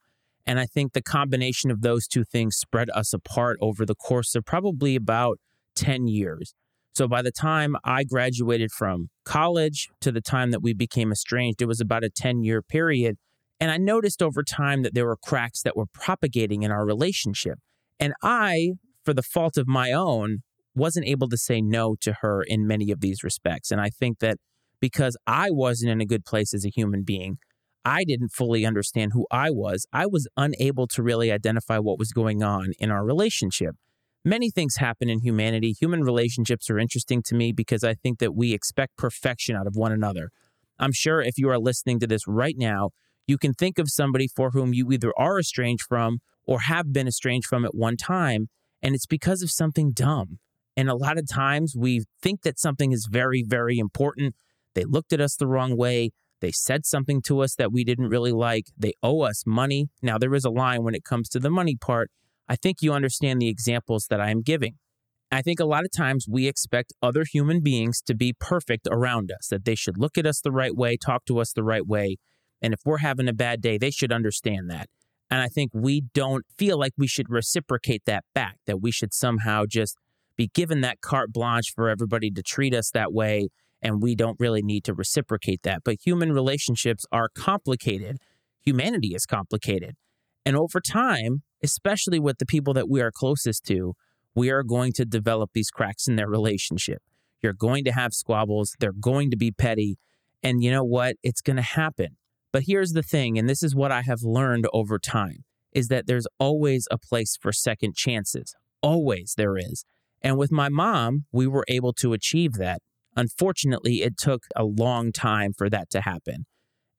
And 0.46 0.60
I 0.60 0.66
think 0.66 0.94
the 0.94 1.02
combination 1.02 1.72
of 1.72 1.82
those 1.82 2.08
two 2.08 2.24
things 2.24 2.58
spread 2.58 2.90
us 2.90 3.14
apart 3.14 3.58
over 3.62 3.86
the 3.86 3.96
course 3.96 4.36
of 4.36 4.46
probably 4.46 4.96
about 4.96 5.40
10 5.76 6.08
years. 6.08 6.54
So 6.94 7.08
by 7.08 7.22
the 7.22 7.32
time 7.32 7.76
I 7.84 8.04
graduated 8.04 8.72
from 8.72 9.10
college 9.24 9.90
to 10.02 10.12
the 10.12 10.22
time 10.22 10.52
that 10.52 10.62
we 10.62 10.74
became 10.74 11.12
estranged, 11.12 11.62
it 11.62 11.66
was 11.66 11.82
about 11.82 12.04
a 12.04 12.10
10 12.10 12.44
year 12.44 12.62
period. 12.62 13.18
And 13.60 13.72
I 13.72 13.78
noticed 13.78 14.22
over 14.22 14.44
time 14.44 14.84
that 14.84 14.94
there 14.94 15.06
were 15.06 15.18
cracks 15.18 15.62
that 15.64 15.78
were 15.78 15.86
propagating 15.86 16.64
in 16.64 16.72
our 16.72 16.86
relationship. 16.86 17.60
And 18.00 18.14
I, 18.22 18.74
for 19.04 19.14
the 19.14 19.24
fault 19.24 19.58
of 19.58 19.68
my 19.68 19.92
own, 19.92 20.40
wasn't 20.76 21.08
able 21.08 21.30
to 21.30 21.38
say 21.38 21.62
no 21.62 21.96
to 22.02 22.14
her 22.22 22.44
in 22.44 22.68
many 22.68 22.92
of 22.92 23.00
these 23.00 23.24
respects. 23.24 23.72
And 23.72 23.80
I 23.80 23.90
think 23.90 24.20
that 24.20 24.38
because 24.84 25.16
I 25.26 25.50
wasn't 25.50 25.94
in 25.94 26.02
a 26.02 26.06
good 26.06 26.26
place 26.26 26.54
as 26.54 26.66
a 26.66 26.70
human 26.70 27.04
being, 27.04 27.38
I 27.86 28.04
didn't 28.04 28.34
fully 28.34 28.66
understand 28.66 29.14
who 29.14 29.26
I 29.32 29.50
was. 29.50 29.88
I 29.94 30.06
was 30.06 30.28
unable 30.36 30.88
to 30.88 31.02
really 31.02 31.32
identify 31.32 31.78
what 31.80 31.98
was 31.98 32.12
going 32.12 32.44
on 32.44 32.74
in 32.80 32.92
our 32.92 33.06
relationship. 33.06 33.78
Many 34.26 34.50
things 34.50 34.76
happen 34.80 35.10
in 35.10 35.22
humanity. 35.22 35.72
Human 35.72 36.02
relationships 36.02 36.70
are 36.70 36.78
interesting 36.78 37.24
to 37.28 37.34
me 37.34 37.54
because 37.54 37.86
I 37.86 37.94
think 37.94 38.20
that 38.20 38.36
we 38.36 38.52
expect 38.52 38.98
perfection 38.98 39.56
out 39.56 39.68
of 39.68 39.78
one 39.78 39.94
another. 39.94 40.32
I'm 40.78 40.92
sure 40.92 41.22
if 41.22 41.38
you 41.38 41.48
are 41.50 41.60
listening 41.60 42.02
to 42.02 42.08
this 42.08 42.28
right 42.28 42.56
now, 42.58 42.90
you 43.26 43.38
can 43.38 43.54
think 43.54 43.80
of 43.80 43.88
somebody 43.88 44.28
for 44.28 44.50
whom 44.50 44.74
you 44.74 44.92
either 44.92 45.14
are 45.18 45.40
estranged 45.40 45.86
from 45.88 46.18
or 46.46 46.60
have 46.60 46.92
been 46.92 47.08
estranged 47.08 47.48
from 47.48 47.64
at 47.64 47.74
one 47.74 47.96
time, 47.96 48.50
and 48.82 48.96
it's 48.96 49.06
because 49.06 49.42
of 49.42 49.50
something 49.50 49.94
dumb. 49.94 50.40
And 50.76 50.90
a 50.90 50.96
lot 50.96 51.18
of 51.18 51.26
times 51.26 51.74
we 51.74 52.04
think 52.22 52.42
that 52.42 52.60
something 52.60 52.92
is 52.92 53.08
very, 53.10 53.46
very 53.48 53.80
important. 53.80 54.36
They 54.76 54.86
looked 54.86 55.14
at 55.14 55.22
us 55.22 55.36
the 55.36 55.48
wrong 55.48 55.78
way. 55.78 56.12
They 56.42 56.52
said 56.52 56.86
something 56.86 57.22
to 57.24 57.40
us 57.42 57.56
that 57.56 57.72
we 57.72 57.84
didn't 57.84 58.10
really 58.10 58.32
like. 58.32 58.66
They 58.78 58.94
owe 59.02 59.22
us 59.22 59.44
money. 59.46 59.90
Now, 60.02 60.18
there 60.18 60.34
is 60.34 60.46
a 60.46 60.50
line 60.50 60.84
when 60.84 60.96
it 60.96 61.04
comes 61.04 61.30
to 61.30 61.40
the 61.40 61.50
money 61.50 61.76
part. 61.76 62.12
I 62.50 62.56
think 62.56 62.82
you 62.82 62.92
understand 62.92 63.42
the 63.42 63.50
examples 63.50 64.08
that 64.10 64.20
I 64.20 64.30
am 64.30 64.42
giving. 64.42 64.76
I 65.32 65.42
think 65.42 65.60
a 65.60 65.66
lot 65.66 65.86
of 65.86 65.92
times 65.92 66.28
we 66.30 66.48
expect 66.48 66.94
other 67.02 67.24
human 67.24 67.62
beings 67.62 68.02
to 68.06 68.14
be 68.14 68.36
perfect 68.40 68.88
around 68.92 69.32
us, 69.32 69.48
that 69.48 69.66
they 69.66 69.74
should 69.74 69.98
look 69.98 70.18
at 70.18 70.28
us 70.28 70.42
the 70.42 70.52
right 70.52 70.76
way, 70.76 70.96
talk 70.98 71.26
to 71.26 71.40
us 71.40 71.54
the 71.54 71.64
right 71.64 71.88
way, 71.88 72.18
and 72.64 72.74
if 72.74 72.80
we're 72.86 73.00
having 73.00 73.28
a 73.28 73.34
bad 73.34 73.62
day, 73.62 73.78
they 73.78 73.92
should 73.92 74.12
understand 74.12 74.70
that. 74.70 74.90
And 75.30 75.42
I 75.42 75.48
think 75.48 75.72
we 75.74 76.02
don't 76.14 76.46
feel 76.58 76.78
like 76.78 76.94
we 76.98 77.08
should 77.08 77.30
reciprocate 77.30 78.04
that 78.06 78.24
back, 78.34 78.58
that 78.68 78.82
we 78.82 78.92
should 78.92 79.14
somehow 79.14 79.66
just 79.68 79.98
be 80.38 80.50
given 80.54 80.82
that 80.82 81.02
carte 81.02 81.34
blanche 81.34 81.74
for 81.76 81.90
everybody 81.90 82.32
to 82.32 82.42
treat 82.42 82.74
us 82.74 82.90
that 82.92 83.12
way. 83.12 83.50
And 83.84 84.02
we 84.02 84.16
don't 84.16 84.40
really 84.40 84.64
need 84.64 84.86
to 84.86 84.94
reciprocate 84.94 85.62
that. 85.64 85.84
But 85.84 85.98
human 86.04 86.32
relationships 86.32 87.06
are 87.12 87.30
complicated. 87.30 88.18
Humanity 88.62 89.10
is 89.10 89.26
complicated. 89.26 89.96
And 90.46 90.56
over 90.56 90.80
time, 90.80 91.44
especially 91.62 92.20
with 92.20 92.38
the 92.38 92.46
people 92.46 92.74
that 92.74 92.90
we 92.90 93.02
are 93.02 93.12
closest 93.12 93.66
to, 93.66 93.94
we 94.34 94.50
are 94.50 94.64
going 94.64 94.94
to 94.94 95.06
develop 95.06 95.52
these 95.54 95.70
cracks 95.70 96.08
in 96.08 96.16
their 96.16 96.30
relationship. 96.30 97.02
You're 97.42 97.54
going 97.54 97.84
to 97.84 97.92
have 97.92 98.14
squabbles, 98.14 98.76
they're 98.80 98.94
going 98.94 99.30
to 99.32 99.38
be 99.38 99.52
petty. 99.52 99.98
And 100.42 100.64
you 100.64 100.72
know 100.72 100.84
what? 100.84 101.18
It's 101.22 101.42
going 101.42 101.58
to 101.58 101.62
happen. 101.62 102.18
But 102.52 102.64
here's 102.68 102.92
the 102.92 103.04
thing, 103.04 103.38
and 103.38 103.50
this 103.50 103.64
is 103.64 103.76
what 103.76 103.92
I 103.92 104.02
have 104.04 104.22
learned 104.22 104.68
over 104.74 105.00
time, 105.00 105.44
is 105.74 105.88
that 105.88 106.08
there's 106.08 106.28
always 106.40 106.88
a 106.92 106.98
place 106.98 107.38
for 107.40 107.52
second 107.52 107.96
chances. 107.96 108.56
Always 108.82 109.34
there 109.38 109.58
is. 109.58 109.86
And 110.22 110.38
with 110.38 110.52
my 110.52 110.70
mom, 110.70 111.26
we 111.32 111.48
were 111.48 111.66
able 111.68 111.94
to 111.94 112.14
achieve 112.14 112.54
that. 112.54 112.82
Unfortunately, 113.16 114.02
it 114.02 114.18
took 114.18 114.44
a 114.56 114.64
long 114.64 115.12
time 115.12 115.54
for 115.58 115.70
that 115.70 115.90
to 115.92 116.02
happen. 116.02 116.46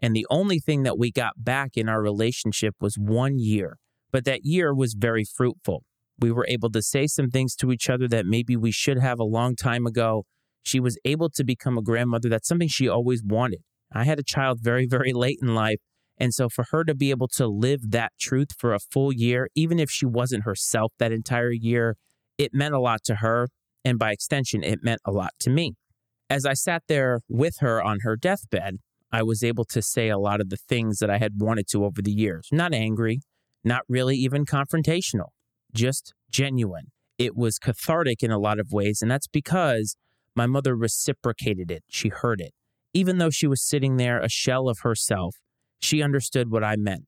And 0.00 0.14
the 0.14 0.26
only 0.30 0.58
thing 0.58 0.82
that 0.82 0.98
we 0.98 1.10
got 1.10 1.32
back 1.44 1.76
in 1.76 1.88
our 1.88 2.02
relationship 2.02 2.74
was 2.80 2.96
one 2.96 3.38
year. 3.38 3.78
But 4.12 4.24
that 4.26 4.44
year 4.44 4.74
was 4.74 4.94
very 4.94 5.24
fruitful. 5.24 5.82
We 6.18 6.30
were 6.30 6.46
able 6.48 6.70
to 6.70 6.82
say 6.82 7.06
some 7.06 7.30
things 7.30 7.56
to 7.56 7.72
each 7.72 7.90
other 7.90 8.06
that 8.08 8.26
maybe 8.26 8.56
we 8.56 8.70
should 8.70 8.98
have 8.98 9.18
a 9.18 9.24
long 9.24 9.56
time 9.56 9.86
ago. 9.86 10.24
She 10.62 10.78
was 10.78 10.98
able 11.04 11.30
to 11.30 11.44
become 11.44 11.76
a 11.76 11.82
grandmother. 11.82 12.28
That's 12.28 12.46
something 12.46 12.68
she 12.68 12.88
always 12.88 13.22
wanted. 13.24 13.60
I 13.92 14.04
had 14.04 14.18
a 14.18 14.24
child 14.24 14.60
very, 14.62 14.86
very 14.86 15.12
late 15.12 15.38
in 15.42 15.54
life. 15.54 15.78
And 16.18 16.32
so 16.32 16.48
for 16.48 16.66
her 16.70 16.84
to 16.84 16.94
be 16.94 17.10
able 17.10 17.28
to 17.28 17.48
live 17.48 17.90
that 17.90 18.12
truth 18.20 18.48
for 18.56 18.72
a 18.72 18.78
full 18.78 19.12
year, 19.12 19.48
even 19.54 19.78
if 19.78 19.90
she 19.90 20.06
wasn't 20.06 20.44
herself 20.44 20.92
that 20.98 21.12
entire 21.12 21.50
year, 21.50 21.96
it 22.38 22.54
meant 22.54 22.74
a 22.74 22.80
lot 22.80 23.02
to 23.04 23.16
her. 23.16 23.48
And 23.84 23.98
by 23.98 24.12
extension, 24.12 24.62
it 24.62 24.78
meant 24.82 25.00
a 25.04 25.10
lot 25.10 25.32
to 25.40 25.50
me. 25.50 25.74
As 26.34 26.44
I 26.44 26.54
sat 26.54 26.82
there 26.88 27.20
with 27.28 27.58
her 27.60 27.80
on 27.80 28.00
her 28.00 28.16
deathbed, 28.16 28.78
I 29.12 29.22
was 29.22 29.44
able 29.44 29.64
to 29.66 29.80
say 29.80 30.08
a 30.08 30.18
lot 30.18 30.40
of 30.40 30.50
the 30.50 30.56
things 30.56 30.98
that 30.98 31.08
I 31.08 31.18
had 31.18 31.34
wanted 31.38 31.68
to 31.68 31.84
over 31.84 32.02
the 32.02 32.10
years. 32.10 32.48
Not 32.50 32.74
angry, 32.74 33.20
not 33.62 33.82
really 33.88 34.16
even 34.16 34.44
confrontational, 34.44 35.28
just 35.72 36.12
genuine. 36.32 36.90
It 37.18 37.36
was 37.36 37.60
cathartic 37.60 38.24
in 38.24 38.32
a 38.32 38.40
lot 38.40 38.58
of 38.58 38.72
ways. 38.72 38.98
And 39.00 39.08
that's 39.08 39.28
because 39.28 39.96
my 40.34 40.46
mother 40.46 40.74
reciprocated 40.74 41.70
it. 41.70 41.84
She 41.88 42.08
heard 42.08 42.40
it. 42.40 42.52
Even 42.92 43.18
though 43.18 43.30
she 43.30 43.46
was 43.46 43.62
sitting 43.62 43.96
there, 43.96 44.18
a 44.18 44.28
shell 44.28 44.68
of 44.68 44.80
herself, 44.80 45.36
she 45.78 46.02
understood 46.02 46.50
what 46.50 46.64
I 46.64 46.74
meant. 46.74 47.04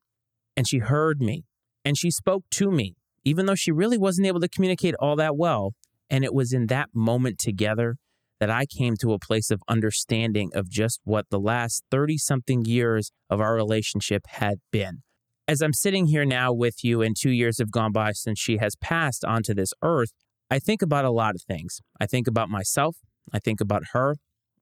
And 0.57 0.69
she 0.69 0.79
heard 0.79 1.21
me. 1.21 1.43
And 1.85 1.99
she 1.99 2.13
spoke 2.13 2.45
to 2.51 2.71
me, 2.71 2.95
even 3.25 3.47
though 3.47 3.57
she 3.57 3.73
really 3.73 3.99
wasn't 3.99 4.29
able 4.29 4.41
to 4.41 4.49
communicate 4.49 4.95
all 5.01 5.17
that 5.17 5.37
well. 5.37 5.73
And 6.09 6.23
it 6.23 6.33
was 6.33 6.53
in 6.53 6.69
that 6.69 6.91
moment 6.95 7.41
together 7.41 7.97
that 8.41 8.51
I 8.51 8.67
came 8.67 8.97
to 9.01 9.13
a 9.13 9.19
place 9.19 9.51
of 9.51 9.63
understanding 9.69 10.51
of 10.55 10.69
just 10.69 11.01
what 11.05 11.27
the 11.31 11.41
last 11.41 11.85
30 11.91 12.19
something 12.19 12.65
years 12.65 13.11
of 13.31 13.41
our 13.41 13.55
relationship 13.55 14.27
had 14.29 14.59
been. 14.71 15.03
As 15.49 15.63
I'm 15.63 15.73
sitting 15.73 16.07
here 16.07 16.25
now 16.25 16.53
with 16.53 16.83
you, 16.83 17.03
and 17.03 17.17
two 17.17 17.31
years 17.31 17.59
have 17.59 17.71
gone 17.71 17.93
by 17.93 18.13
since 18.13 18.39
she 18.39 18.57
has 18.59 18.75
passed 18.77 19.25
onto 19.25 19.55
this 19.55 19.73
earth, 19.81 20.13
I 20.51 20.59
think 20.59 20.83
about 20.83 21.05
a 21.05 21.11
lot 21.11 21.35
of 21.35 21.43
things. 21.43 21.81
I 22.01 22.07
think 22.07 22.27
about 22.27 22.49
myself. 22.49 22.97
I 23.33 23.39
think 23.39 23.61
about 23.61 23.85
her. 23.93 24.17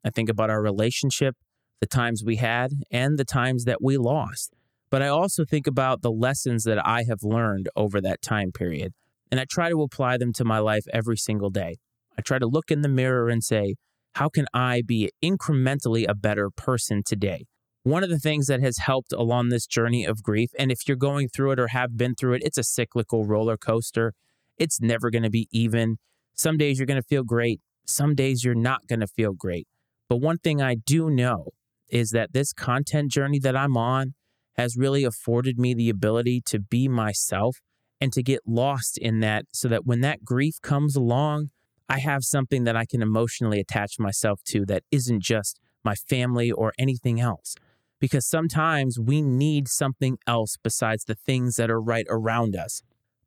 I 0.04 0.10
think 0.10 0.28
about 0.28 0.50
our 0.50 0.62
relationship, 0.62 1.36
the 1.80 1.86
times 1.86 2.22
we 2.24 2.36
had, 2.36 2.72
and 2.90 3.18
the 3.18 3.24
times 3.24 3.64
that 3.64 3.82
we 3.82 3.96
lost. 3.96 4.52
But 4.90 5.02
I 5.02 5.08
also 5.08 5.44
think 5.44 5.66
about 5.66 6.02
the 6.02 6.12
lessons 6.12 6.64
that 6.64 6.86
I 6.86 7.04
have 7.04 7.22
learned 7.22 7.68
over 7.74 8.00
that 8.00 8.22
time 8.22 8.52
period. 8.52 8.92
And 9.30 9.40
I 9.40 9.46
try 9.50 9.70
to 9.70 9.82
apply 9.82 10.18
them 10.18 10.32
to 10.34 10.44
my 10.44 10.58
life 10.58 10.84
every 10.92 11.16
single 11.16 11.50
day. 11.50 11.76
I 12.18 12.22
try 12.22 12.38
to 12.38 12.46
look 12.46 12.70
in 12.70 12.82
the 12.82 12.88
mirror 12.88 13.28
and 13.28 13.42
say, 13.42 13.76
how 14.14 14.28
can 14.28 14.46
I 14.54 14.82
be 14.82 15.10
incrementally 15.22 16.06
a 16.08 16.14
better 16.14 16.50
person 16.50 17.02
today? 17.04 17.46
One 17.82 18.04
of 18.04 18.10
the 18.10 18.18
things 18.18 18.46
that 18.46 18.60
has 18.60 18.78
helped 18.78 19.12
along 19.12 19.48
this 19.48 19.66
journey 19.66 20.04
of 20.04 20.22
grief, 20.22 20.50
and 20.58 20.72
if 20.72 20.86
you're 20.86 20.96
going 20.96 21.28
through 21.28 21.52
it 21.52 21.60
or 21.60 21.68
have 21.68 21.96
been 21.96 22.14
through 22.14 22.34
it, 22.34 22.42
it's 22.44 22.56
a 22.56 22.62
cyclical 22.64 23.26
roller 23.26 23.56
coaster. 23.56 24.14
It's 24.56 24.80
never 24.80 25.10
going 25.10 25.24
to 25.24 25.30
be 25.30 25.48
even. 25.52 25.98
Some 26.34 26.56
days 26.56 26.78
you're 26.78 26.86
going 26.86 27.00
to 27.00 27.06
feel 27.06 27.24
great, 27.24 27.60
some 27.84 28.14
days 28.14 28.44
you're 28.44 28.54
not 28.54 28.86
going 28.86 29.00
to 29.00 29.06
feel 29.06 29.32
great. 29.34 29.66
But 30.08 30.16
one 30.16 30.38
thing 30.38 30.62
I 30.62 30.76
do 30.76 31.10
know 31.10 31.48
is 31.88 32.10
that 32.10 32.32
this 32.32 32.52
content 32.52 33.10
journey 33.10 33.38
that 33.40 33.56
I'm 33.56 33.76
on 33.76 34.14
has 34.56 34.76
really 34.76 35.04
afforded 35.04 35.58
me 35.58 35.74
the 35.74 35.90
ability 35.90 36.40
to 36.46 36.60
be 36.60 36.88
myself 36.88 37.58
and 38.00 38.12
to 38.12 38.22
get 38.22 38.40
lost 38.46 38.98
in 38.98 39.20
that 39.20 39.46
so 39.52 39.68
that 39.68 39.84
when 39.84 40.00
that 40.00 40.24
grief 40.24 40.54
comes 40.62 40.96
along, 40.96 41.50
I 41.88 41.98
have 41.98 42.24
something 42.24 42.64
that 42.64 42.76
I 42.76 42.86
can 42.86 43.02
emotionally 43.02 43.60
attach 43.60 43.98
myself 43.98 44.40
to 44.46 44.64
that 44.66 44.84
isn't 44.90 45.22
just 45.22 45.60
my 45.84 45.94
family 45.94 46.50
or 46.50 46.72
anything 46.78 47.20
else. 47.20 47.54
Because 48.00 48.26
sometimes 48.26 48.98
we 48.98 49.22
need 49.22 49.68
something 49.68 50.18
else 50.26 50.56
besides 50.62 51.04
the 51.04 51.14
things 51.14 51.56
that 51.56 51.70
are 51.70 51.80
right 51.80 52.06
around 52.08 52.56
us. 52.56 52.82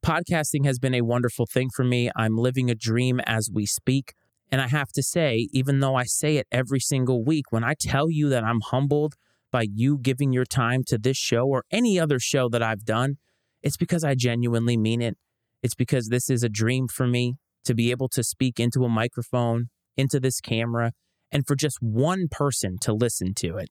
Podcasting 0.06 0.66
has 0.66 0.80
been 0.80 0.94
a 0.94 1.02
wonderful 1.02 1.46
thing 1.46 1.70
for 1.76 1.84
me. 1.84 2.12
I'm 2.16 2.38
living 2.38 2.70
a 2.70 2.76
dream 2.76 3.20
as 3.22 3.50
we 3.52 3.66
speak. 3.66 4.14
And 4.52 4.62
I 4.62 4.68
have 4.68 4.92
to 4.94 5.04
say, 5.04 5.50
even 5.52 5.80
though 5.80 5.96
I 5.96 6.04
say 6.04 6.38
it 6.38 6.48
every 6.52 6.80
single 6.80 7.24
week, 7.24 7.52
when 7.52 7.64
I 7.64 7.74
tell 7.80 8.10
you 8.10 8.30
that 8.30 8.44
I'm 8.44 8.62
humbled 8.62 9.16
by 9.52 9.66
you 9.74 9.98
giving 9.98 10.32
your 10.32 10.46
time 10.46 10.84
to 10.86 10.98
this 10.98 11.18
show 11.18 11.46
or 11.48 11.64
any 11.72 12.00
other 12.00 12.20
show 12.20 12.48
that 12.50 12.64
I've 12.64 12.86
done, 12.86 13.18
it's 13.62 13.78
because 13.78 14.04
I 14.04 14.16
genuinely 14.16 14.78
mean 14.78 15.02
it. 15.02 15.18
It's 15.64 15.76
because 15.76 16.08
this 16.08 16.30
is 16.30 16.44
a 16.44 16.50
dream 16.50 16.88
for 16.88 17.08
me 17.08 17.36
to 17.68 17.76
be 17.76 17.92
able 17.92 18.10
to 18.10 18.24
speak 18.24 18.60
into 18.60 18.84
a 18.84 18.90
microphone, 18.90 19.68
into 19.96 20.20
this 20.20 20.42
camera, 20.42 20.92
and 21.32 21.46
for 21.46 21.56
just 21.56 21.78
one 21.82 22.28
person 22.30 22.78
to 22.82 22.94
listen 22.94 23.34
to 23.36 23.58
it. 23.58 23.70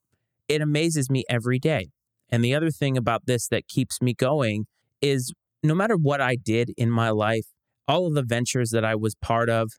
It 0.49 0.61
amazes 0.61 1.11
me 1.11 1.25
every 1.29 1.59
day. 1.59 1.89
And 2.29 2.45
the 2.45 2.55
other 2.55 2.71
thing 2.71 2.97
about 2.97 3.27
this 3.27 3.49
that 3.49 3.69
keeps 3.69 4.01
me 4.01 4.15
going 4.15 4.67
is 5.01 5.33
no 5.63 5.75
matter 5.75 5.97
what 5.97 6.21
I 6.21 6.37
did 6.37 6.71
in 6.77 6.91
my 6.91 7.11
life, 7.11 7.47
all 7.89 8.07
of 8.07 8.15
the 8.15 8.23
ventures 8.23 8.71
that 8.71 8.85
I 8.85 8.95
was 8.95 9.15
part 9.15 9.49
of, 9.49 9.71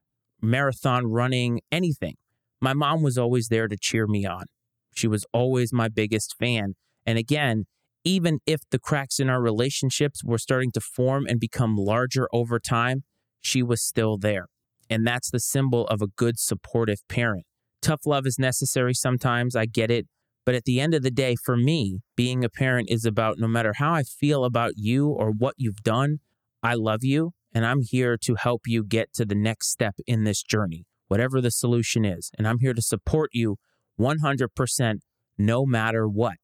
marathon 0.41 1.07
running, 1.07 1.61
anything, 1.71 2.15
my 2.59 2.73
mom 2.73 3.03
was 3.03 3.17
always 3.17 3.49
there 3.49 3.67
to 3.67 3.77
cheer 3.79 4.07
me 4.07 4.25
on. 4.25 4.45
She 4.95 5.07
was 5.07 5.25
always 5.31 5.71
my 5.71 5.89
biggest 5.89 6.35
fan. 6.39 6.73
And 7.05 7.17
again, 7.17 7.65
even 8.03 8.39
if 8.45 8.61
the 8.71 8.79
cracks 8.79 9.19
in 9.19 9.29
our 9.29 9.41
relationships 9.41 10.23
were 10.23 10.37
starting 10.37 10.71
to 10.71 10.81
form 10.81 11.25
and 11.27 11.39
become 11.39 11.75
larger 11.75 12.27
over 12.33 12.59
time, 12.59 13.03
she 13.47 13.63
was 13.63 13.81
still 13.81 14.17
there. 14.17 14.47
And 14.89 15.05
that's 15.05 15.31
the 15.31 15.39
symbol 15.39 15.87
of 15.87 16.01
a 16.01 16.07
good, 16.07 16.39
supportive 16.39 16.99
parent. 17.07 17.45
Tough 17.81 18.01
love 18.05 18.25
is 18.25 18.39
necessary 18.39 18.93
sometimes. 18.93 19.55
I 19.55 19.65
get 19.65 19.91
it. 19.91 20.07
But 20.45 20.55
at 20.55 20.63
the 20.63 20.79
end 20.79 20.93
of 20.93 21.03
the 21.03 21.11
day, 21.11 21.35
for 21.35 21.57
me, 21.57 21.99
being 22.15 22.43
a 22.43 22.49
parent 22.49 22.89
is 22.89 23.03
about 23.03 23.37
no 23.37 23.47
matter 23.47 23.73
how 23.75 23.93
I 23.93 24.03
feel 24.03 24.45
about 24.45 24.73
you 24.77 25.09
or 25.09 25.31
what 25.31 25.55
you've 25.57 25.83
done, 25.83 26.19
I 26.63 26.75
love 26.75 27.03
you 27.03 27.31
and 27.53 27.65
I'm 27.65 27.81
here 27.81 28.17
to 28.21 28.35
help 28.35 28.61
you 28.65 28.83
get 28.83 29.13
to 29.15 29.25
the 29.25 29.35
next 29.35 29.69
step 29.69 29.95
in 30.05 30.23
this 30.23 30.43
journey, 30.43 30.85
whatever 31.07 31.41
the 31.41 31.51
solution 31.51 32.05
is. 32.05 32.31
And 32.37 32.47
I'm 32.47 32.59
here 32.59 32.73
to 32.73 32.81
support 32.81 33.31
you 33.33 33.57
100% 33.99 34.99
no 35.37 35.65
matter 35.65 36.07
what. 36.07 36.35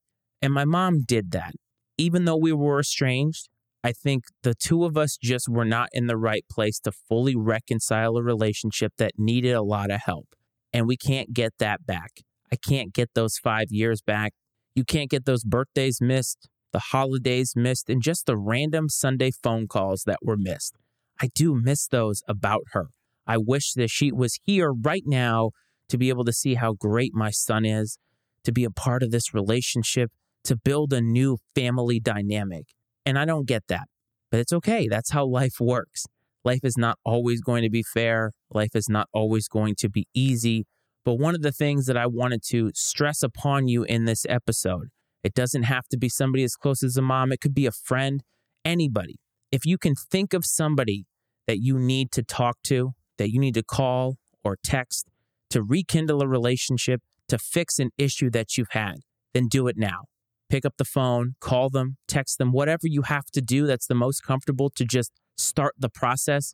And 0.41 0.53
my 0.53 0.65
mom 0.65 1.03
did 1.05 1.31
that. 1.31 1.53
Even 1.98 2.25
though 2.25 2.38
we 2.38 2.51
were 2.51 2.79
estranged, 2.79 3.48
I 3.84 3.92
think 3.92 4.25
the 4.44 4.56
two 4.56 4.86
of 4.86 4.98
us 4.98 5.18
just 5.22 5.50
were 5.50 5.66
not 5.66 5.90
in 5.92 6.08
the 6.08 6.16
right 6.16 6.46
place 6.50 6.80
to 6.82 6.92
fully 6.92 7.36
reconcile 7.36 8.16
a 8.16 8.24
relationship 8.24 8.94
that 8.98 9.13
needed 9.18 9.52
a 9.52 9.62
lot 9.62 9.92
of 9.92 10.02
help. 10.02 10.36
And 10.72 10.88
we 10.88 10.96
can't 10.96 11.34
get 11.34 11.54
that 11.60 11.86
back. 11.86 12.22
I 12.52 12.56
can't 12.56 12.94
get 12.94 13.10
those 13.13 13.38
five 13.38 13.68
years 13.72 14.02
back. 14.02 14.34
You 14.74 14.86
can't 14.86 15.10
get 15.10 15.25
those 15.25 15.44
birthdays 15.44 16.00
missed, 16.00 16.48
the 16.72 16.80
holidays 16.80 17.54
missed, 17.56 17.90
and 17.90 18.02
just 18.02 18.25
the 18.25 18.38
random 18.38 18.88
Sunday 18.90 19.32
phone 19.32 19.68
calls 19.68 20.04
that 20.06 20.20
were 20.24 20.38
missed. 20.38 20.75
I 21.22 21.28
do 21.36 21.54
miss 21.54 21.88
those 21.88 22.24
about 22.28 22.63
her. 22.72 22.88
I 23.28 23.38
wish 23.38 23.74
that 23.74 23.90
she 23.90 24.12
was 24.12 24.40
here 24.44 24.72
right 24.72 25.04
now 25.06 25.52
to 25.90 25.98
be 25.98 26.10
able 26.10 26.25
to 26.25 26.34
see 26.34 26.56
how 26.56 26.74
great 26.74 27.13
my 27.13 27.32
son 27.32 27.66
is, 27.66 27.98
to 28.44 28.52
be 28.52 28.63
a 28.63 28.72
part 28.72 29.04
of 29.04 29.12
this 29.12 29.34
relationship, 29.34 30.12
to 30.46 30.56
build 30.56 30.94
a 30.94 31.02
new 31.02 31.38
family 31.54 32.00
dynamic. 32.00 32.66
And 33.05 33.19
I 33.19 33.25
don't 33.25 33.48
get 33.48 33.63
that, 33.67 33.88
but 34.31 34.39
it's 34.39 34.53
okay. 34.53 34.88
That's 34.88 35.12
how 35.12 35.25
life 35.25 35.60
works. 35.60 36.05
Life 36.45 36.62
is 36.63 36.77
not 36.77 36.98
always 37.05 37.41
going 37.41 37.63
to 37.63 37.69
be 37.69 37.83
fair. 37.83 38.31
Life 38.51 38.75
is 38.75 38.89
not 38.89 39.07
always 39.13 39.48
going 39.48 39.75
to 39.79 39.89
be 39.89 40.07
easy. 40.13 40.65
But 41.05 41.15
one 41.15 41.36
of 41.36 41.41
the 41.41 41.51
things 41.51 41.86
that 41.86 41.98
I 41.98 42.07
wanted 42.07 42.41
to 42.50 42.72
stress 42.74 43.24
upon 43.24 43.67
you 43.67 43.83
in 43.83 44.05
this 44.05 44.25
episode, 44.27 44.89
it 45.24 45.33
doesn't 45.33 45.63
have 45.63 45.88
to 45.89 45.98
be 45.98 46.10
somebody 46.10 46.43
as 46.43 46.55
close 46.55 46.83
as 46.83 46.98
a 46.98 47.01
mom, 47.01 47.31
it 47.31 47.41
could 47.41 47.53
be 47.53 47.65
a 47.65 47.72
friend, 47.72 48.24
anybody. 48.63 49.19
If 49.51 49.65
you 49.65 49.77
can 49.77 49.95
think 49.95 50.33
of 50.33 50.45
somebody 50.45 51.05
that 51.48 51.60
you 51.62 51.77
need 51.77 52.12
to 52.13 52.24
talk 52.24 52.57
to, 52.63 52.91
that 53.17 53.31
you 53.31 53.39
need 53.39 53.53
to 53.53 53.63
call 53.63 54.17
or 54.43 54.57
text 54.63 55.07
to 55.50 55.62
rekindle 55.62 56.22
a 56.22 56.27
relationship, 56.27 57.01
to 57.27 57.38
fix 57.38 57.79
an 57.79 57.91
issue 57.98 58.29
that 58.31 58.57
you've 58.57 58.72
had, 58.72 58.95
then 59.33 59.48
do 59.48 59.67
it 59.67 59.77
now 59.77 60.05
pick 60.53 60.65
up 60.65 60.77
the 60.77 60.86
phone, 60.86 61.33
call 61.39 61.72
them, 61.72 61.98
text 62.07 62.38
them, 62.38 62.51
whatever 62.51 62.81
you 62.83 63.01
have 63.01 63.25
to 63.25 63.41
do 63.41 63.65
that's 63.65 63.88
the 63.88 63.95
most 63.95 64.22
comfortable 64.22 64.69
to 64.69 64.86
just 64.86 65.12
start 65.36 65.74
the 65.79 65.89
process, 65.89 66.53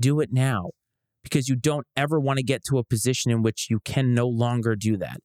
do 0.00 0.18
it 0.18 0.30
now 0.32 0.70
because 1.22 1.48
you 1.48 1.54
don't 1.54 1.86
ever 1.96 2.18
want 2.18 2.38
to 2.38 2.42
get 2.42 2.64
to 2.64 2.76
a 2.76 2.82
position 2.82 3.30
in 3.30 3.42
which 3.42 3.68
you 3.70 3.78
can 3.84 4.12
no 4.12 4.26
longer 4.26 4.74
do 4.74 4.96
that. 4.96 5.18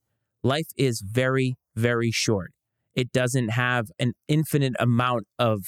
Life 0.44 0.68
is 0.78 1.02
very, 1.02 1.56
very 1.76 2.12
short. 2.12 2.52
It 2.94 3.12
doesn't 3.12 3.50
have 3.50 3.88
an 3.98 4.14
infinite 4.28 4.74
amount 4.80 5.26
of 5.40 5.62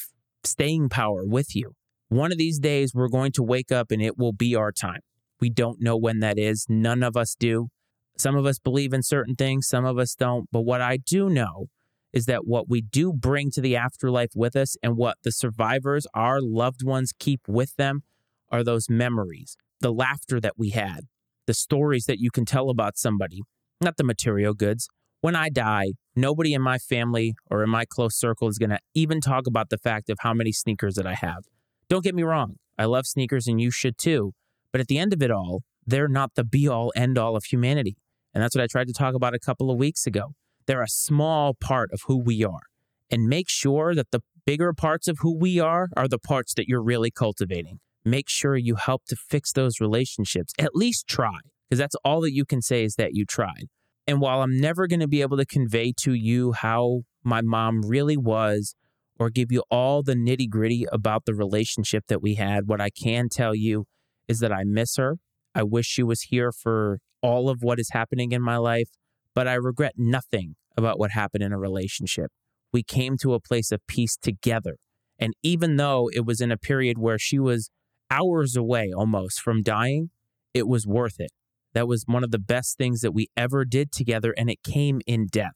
staying 0.43 0.89
power 0.89 1.25
with 1.25 1.55
you. 1.55 1.73
One 2.09 2.31
of 2.31 2.37
these 2.37 2.59
days, 2.59 2.93
we're 2.93 3.07
going 3.07 3.31
to 3.31 3.41
wake 3.41 3.71
up 3.71 3.89
and 3.89 3.99
it 3.99 4.15
will 4.15 4.33
be 4.33 4.55
our 4.55 4.71
time. 4.71 4.99
We 5.41 5.49
don't 5.49 5.81
know 5.81 5.97
when 5.97 6.19
that 6.19 6.37
is. 6.37 6.67
None 6.69 7.01
of 7.01 7.17
us 7.17 7.35
do. 7.39 7.69
Some 8.15 8.35
of 8.35 8.45
us 8.45 8.59
believe 8.59 8.93
in 8.93 9.01
certain 9.01 9.33
things, 9.33 9.67
some 9.67 9.85
of 9.85 9.97
us 9.97 10.13
don't. 10.13 10.47
But 10.51 10.61
what 10.61 10.81
I 10.81 10.97
do 10.97 11.31
know 11.31 11.69
is 12.13 12.27
that 12.27 12.45
what 12.45 12.69
we 12.69 12.81
do 12.81 13.11
bring 13.11 13.49
to 13.51 13.61
the 13.61 13.75
afterlife 13.75 14.31
with 14.35 14.55
us 14.55 14.77
and 14.83 14.95
what 14.95 15.17
the 15.23 15.31
survivors, 15.31 16.05
our 16.13 16.39
loved 16.39 16.83
ones, 16.83 17.11
keep 17.17 17.41
with 17.47 17.75
them 17.75 18.03
are 18.51 18.63
those 18.63 18.89
memories, 18.89 19.57
the 19.81 19.91
laughter 19.91 20.39
that 20.39 20.53
we 20.57 20.69
had, 20.69 21.07
the 21.47 21.53
stories 21.53 22.05
that 22.05 22.19
you 22.19 22.29
can 22.29 22.45
tell 22.45 22.69
about 22.69 22.97
somebody, 22.97 23.41
not 23.81 23.97
the 23.97 24.03
material 24.03 24.53
goods. 24.53 24.87
When 25.21 25.35
I 25.35 25.49
die, 25.49 25.93
nobody 26.15 26.53
in 26.53 26.61
my 26.61 26.77
family 26.77 27.33
or 27.49 27.63
in 27.63 27.69
my 27.69 27.85
close 27.85 28.15
circle 28.15 28.47
is 28.47 28.57
going 28.57 28.69
to 28.69 28.79
even 28.93 29.19
talk 29.19 29.47
about 29.47 29.69
the 29.69 29.77
fact 29.77 30.09
of 30.09 30.17
how 30.19 30.33
many 30.33 30.51
sneakers 30.51 30.95
that 30.95 31.07
I 31.07 31.15
have. 31.15 31.45
Don't 31.89 32.03
get 32.03 32.15
me 32.15 32.23
wrong, 32.23 32.57
I 32.77 32.85
love 32.85 33.07
sneakers 33.07 33.47
and 33.47 33.59
you 33.59 33.71
should 33.71 33.97
too. 33.97 34.33
But 34.71 34.81
at 34.81 34.87
the 34.87 34.99
end 34.99 35.13
of 35.13 35.23
it 35.23 35.31
all, 35.31 35.63
they're 35.85 36.07
not 36.07 36.35
the 36.35 36.43
be 36.43 36.67
all 36.67 36.91
end 36.95 37.17
all 37.17 37.35
of 37.35 37.45
humanity. 37.45 37.97
And 38.33 38.43
that's 38.43 38.55
what 38.55 38.63
I 38.63 38.67
tried 38.67 38.87
to 38.87 38.93
talk 38.93 39.15
about 39.15 39.35
a 39.35 39.39
couple 39.39 39.69
of 39.69 39.77
weeks 39.77 40.05
ago. 40.05 40.33
They're 40.65 40.81
a 40.81 40.87
small 40.87 41.53
part 41.53 41.89
of 41.93 42.01
who 42.07 42.17
we 42.17 42.43
are. 42.43 42.61
And 43.09 43.27
make 43.27 43.49
sure 43.49 43.93
that 43.95 44.11
the 44.11 44.21
bigger 44.45 44.73
parts 44.73 45.07
of 45.07 45.17
who 45.19 45.37
we 45.37 45.59
are 45.59 45.89
are 45.95 46.07
the 46.07 46.19
parts 46.19 46.53
that 46.55 46.67
you're 46.67 46.83
really 46.83 47.11
cultivating. 47.11 47.79
Make 48.05 48.27
sure 48.27 48.57
you 48.57 48.75
help 48.75 49.03
to 49.07 49.15
fix 49.15 49.53
those 49.53 49.79
relationships. 49.79 50.53
At 50.59 50.75
least 50.75 51.07
try, 51.07 51.39
because 51.69 51.79
that's 51.79 51.95
all 52.03 52.21
that 52.21 52.33
you 52.33 52.45
can 52.45 52.61
say 52.61 52.83
is 52.83 52.95
that 52.95 53.13
you 53.13 53.25
tried. 53.25 53.67
And 54.07 54.19
while 54.19 54.41
I'm 54.41 54.59
never 54.59 54.87
going 54.87 54.99
to 54.99 55.07
be 55.07 55.21
able 55.21 55.37
to 55.37 55.45
convey 55.45 55.93
to 56.01 56.13
you 56.13 56.51
how 56.51 57.03
my 57.23 57.41
mom 57.41 57.81
really 57.87 58.17
was 58.17 58.75
or 59.17 59.29
give 59.29 59.51
you 59.51 59.63
all 59.71 60.03
the 60.03 60.15
nitty 60.15 60.49
gritty 60.49 60.85
about 60.91 61.25
the 61.25 61.33
relationship 61.33 62.05
that 62.07 62.21
we 62.21 62.35
had, 62.35 62.67
what 62.67 62.81
I 62.81 62.89
can 62.89 63.29
tell 63.29 63.55
you 63.55 63.85
is 64.27 64.39
that 64.39 64.51
I 64.51 64.63
miss 64.65 64.97
her. 64.97 65.17
I 65.55 65.63
wish 65.63 65.85
she 65.85 66.03
was 66.03 66.23
here 66.23 66.51
for 66.51 66.99
all 67.21 67.47
of 67.47 67.59
what 67.61 67.79
is 67.79 67.91
happening 67.91 68.33
in 68.33 68.41
my 68.41 68.57
life, 68.57 68.89
but 69.35 69.47
I 69.47 69.53
regret 69.53 69.93
nothing 69.97 70.55
about 70.77 70.99
what 70.99 71.11
happened 71.11 71.43
in 71.43 71.53
a 71.53 71.59
relationship. 71.59 72.31
We 72.71 72.83
came 72.83 73.17
to 73.17 73.33
a 73.33 73.39
place 73.39 73.71
of 73.71 73.85
peace 73.87 74.17
together. 74.17 74.77
And 75.19 75.33
even 75.43 75.75
though 75.75 76.09
it 76.13 76.25
was 76.25 76.41
in 76.41 76.51
a 76.51 76.57
period 76.57 76.97
where 76.97 77.19
she 77.19 77.39
was 77.39 77.69
hours 78.09 78.55
away 78.55 78.91
almost 78.95 79.39
from 79.41 79.61
dying, 79.61 80.09
it 80.53 80.67
was 80.67 80.87
worth 80.87 81.19
it. 81.19 81.31
That 81.73 81.87
was 81.87 82.03
one 82.05 82.23
of 82.23 82.31
the 82.31 82.39
best 82.39 82.77
things 82.77 83.01
that 83.01 83.13
we 83.13 83.29
ever 83.35 83.65
did 83.65 83.91
together, 83.91 84.33
and 84.37 84.49
it 84.49 84.61
came 84.63 85.01
in 85.07 85.27
death. 85.27 85.53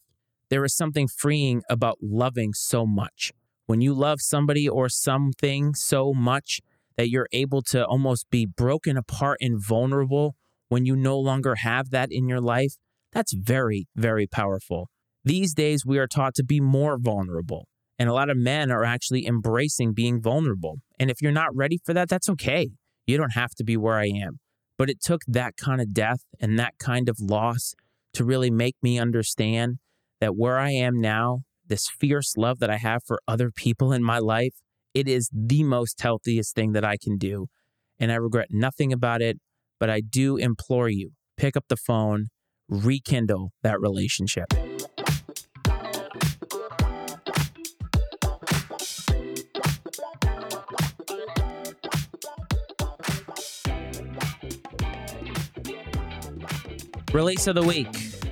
There 0.49 0.65
is 0.65 0.75
something 0.75 1.07
freeing 1.07 1.61
about 1.69 1.97
loving 2.01 2.53
so 2.53 2.85
much. 2.85 3.31
When 3.65 3.81
you 3.81 3.93
love 3.93 4.21
somebody 4.21 4.67
or 4.67 4.89
something 4.89 5.75
so 5.75 6.13
much 6.13 6.61
that 6.95 7.09
you're 7.09 7.27
able 7.31 7.61
to 7.63 7.85
almost 7.85 8.29
be 8.31 8.45
broken 8.45 8.97
apart 8.97 9.37
and 9.41 9.61
vulnerable 9.61 10.35
when 10.69 10.85
you 10.85 10.95
no 10.95 11.19
longer 11.19 11.55
have 11.55 11.91
that 11.91 12.09
in 12.11 12.27
your 12.27 12.41
life, 12.41 12.75
that's 13.11 13.33
very, 13.33 13.87
very 13.95 14.27
powerful. 14.27 14.89
These 15.23 15.53
days, 15.53 15.85
we 15.85 15.97
are 15.97 16.07
taught 16.07 16.35
to 16.35 16.43
be 16.43 16.59
more 16.59 16.97
vulnerable, 16.99 17.67
and 17.99 18.09
a 18.09 18.13
lot 18.13 18.29
of 18.29 18.37
men 18.37 18.71
are 18.71 18.83
actually 18.83 19.25
embracing 19.25 19.93
being 19.93 20.21
vulnerable. 20.21 20.77
And 20.99 21.09
if 21.09 21.21
you're 21.21 21.31
not 21.31 21.55
ready 21.55 21.79
for 21.83 21.93
that, 21.93 22.09
that's 22.09 22.29
okay. 22.29 22.69
You 23.05 23.17
don't 23.17 23.33
have 23.33 23.51
to 23.55 23.63
be 23.63 23.77
where 23.77 23.97
I 23.97 24.07
am. 24.07 24.39
But 24.77 24.89
it 24.89 25.01
took 25.01 25.21
that 25.27 25.57
kind 25.57 25.81
of 25.81 25.93
death 25.93 26.19
and 26.39 26.59
that 26.59 26.75
kind 26.79 27.09
of 27.09 27.17
loss 27.19 27.73
to 28.13 28.23
really 28.23 28.51
make 28.51 28.75
me 28.81 28.99
understand 28.99 29.77
that 30.19 30.35
where 30.35 30.57
I 30.57 30.71
am 30.71 30.99
now, 31.01 31.41
this 31.67 31.89
fierce 31.89 32.37
love 32.37 32.59
that 32.59 32.69
I 32.69 32.77
have 32.77 33.03
for 33.05 33.19
other 33.27 33.51
people 33.51 33.91
in 33.91 34.03
my 34.03 34.19
life, 34.19 34.53
it 34.93 35.07
is 35.07 35.29
the 35.33 35.63
most 35.63 36.01
healthiest 36.01 36.55
thing 36.55 36.71
that 36.73 36.85
I 36.85 36.97
can 36.97 37.17
do. 37.17 37.47
And 37.99 38.11
I 38.11 38.15
regret 38.15 38.47
nothing 38.51 38.93
about 38.93 39.21
it, 39.21 39.39
but 39.79 39.89
I 39.89 40.01
do 40.01 40.37
implore 40.37 40.89
you 40.89 41.11
pick 41.37 41.55
up 41.55 41.65
the 41.69 41.77
phone, 41.77 42.27
rekindle 42.69 43.51
that 43.63 43.79
relationship. 43.79 44.53
Release 57.13 57.47
of 57.47 57.55
the 57.55 57.63
week, 57.63 57.87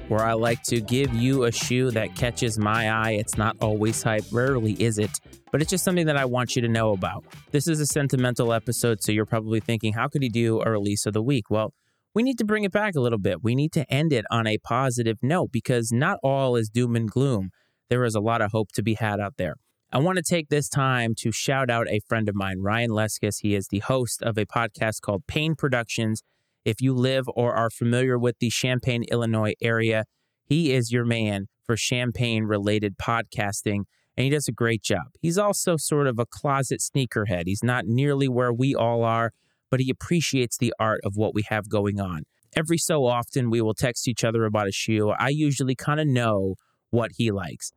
where 0.09 0.23
I 0.23 0.33
like 0.33 0.61
to 0.63 0.79
give 0.79 1.13
you 1.15 1.45
a 1.45 1.51
shoe 1.51 1.89
that 1.91 2.15
catches 2.15 2.59
my 2.59 2.91
eye. 2.91 3.11
It's 3.13 3.37
not 3.37 3.55
always 3.61 4.03
hype, 4.03 4.25
rarely 4.31 4.73
is 4.73 4.99
it, 4.99 5.19
but 5.51 5.61
it's 5.61 5.71
just 5.71 5.83
something 5.83 6.05
that 6.05 6.17
I 6.17 6.25
want 6.25 6.55
you 6.55 6.61
to 6.61 6.67
know 6.67 6.91
about. 6.91 7.23
This 7.51 7.67
is 7.67 7.79
a 7.79 7.87
sentimental 7.87 8.53
episode, 8.53 9.01
so 9.01 9.11
you're 9.11 9.25
probably 9.25 9.59
thinking, 9.59 9.93
how 9.93 10.07
could 10.07 10.21
he 10.21 10.29
do 10.29 10.61
a 10.61 10.69
release 10.69 11.07
of 11.07 11.13
the 11.13 11.23
week? 11.23 11.49
Well, 11.49 11.73
we 12.15 12.23
need 12.23 12.39
to 12.39 12.45
bring 12.45 12.63
it 12.63 12.71
back 12.71 12.95
a 12.95 13.01
little 13.01 13.19
bit. 13.19 13.43
We 13.43 13.53
need 13.53 13.71
to 13.73 13.91
end 13.93 14.11
it 14.11 14.25
on 14.31 14.47
a 14.47 14.57
positive 14.57 15.17
note 15.21 15.51
because 15.51 15.91
not 15.91 16.17
all 16.23 16.55
is 16.55 16.69
doom 16.69 16.95
and 16.95 17.09
gloom. 17.09 17.51
There 17.89 18.03
is 18.03 18.15
a 18.15 18.19
lot 18.19 18.41
of 18.41 18.51
hope 18.51 18.71
to 18.73 18.81
be 18.81 18.95
had 18.95 19.19
out 19.19 19.35
there. 19.37 19.55
I 19.91 19.99
want 19.99 20.17
to 20.17 20.23
take 20.23 20.49
this 20.49 20.67
time 20.67 21.13
to 21.19 21.31
shout 21.31 21.69
out 21.69 21.87
a 21.87 21.99
friend 22.07 22.27
of 22.27 22.35
mine, 22.35 22.61
Ryan 22.61 22.89
Leskis. 22.89 23.41
He 23.41 23.53
is 23.53 23.67
the 23.67 23.79
host 23.79 24.23
of 24.23 24.37
a 24.37 24.45
podcast 24.45 25.01
called 25.01 25.27
Pain 25.27 25.53
Productions 25.53 26.23
if 26.65 26.81
you 26.81 26.93
live 26.93 27.25
or 27.35 27.53
are 27.53 27.69
familiar 27.69 28.17
with 28.17 28.39
the 28.39 28.49
Champaign, 28.49 29.03
Illinois 29.11 29.53
area, 29.61 30.05
he 30.43 30.73
is 30.73 30.91
your 30.91 31.05
man 31.05 31.45
for 31.63 31.75
Champaign 31.75 32.45
related 32.45 32.97
podcasting, 32.97 33.83
and 34.17 34.23
he 34.23 34.29
does 34.31 34.47
a 34.47 34.51
great 34.51 34.81
job. 34.81 35.05
He's 35.21 35.37
also 35.37 35.77
sort 35.77 36.07
of 36.07 36.17
a 36.17 36.25
closet 36.25 36.81
sneakerhead. 36.81 37.43
He's 37.45 37.63
not 37.63 37.85
nearly 37.85 38.27
where 38.27 38.51
we 38.51 38.73
all 38.73 39.03
are, 39.03 39.31
but 39.69 39.79
he 39.79 39.89
appreciates 39.89 40.57
the 40.57 40.73
art 40.79 41.01
of 41.03 41.15
what 41.15 41.33
we 41.33 41.43
have 41.49 41.69
going 41.69 41.99
on. 41.99 42.23
Every 42.55 42.77
so 42.77 43.05
often, 43.05 43.49
we 43.49 43.61
will 43.61 43.73
text 43.73 44.07
each 44.07 44.23
other 44.23 44.45
about 44.45 44.67
a 44.67 44.71
shoe. 44.71 45.09
I 45.09 45.29
usually 45.29 45.75
kind 45.75 45.99
of 45.99 46.07
know 46.07 46.55
what 46.89 47.11
he 47.17 47.31
likes. 47.31 47.71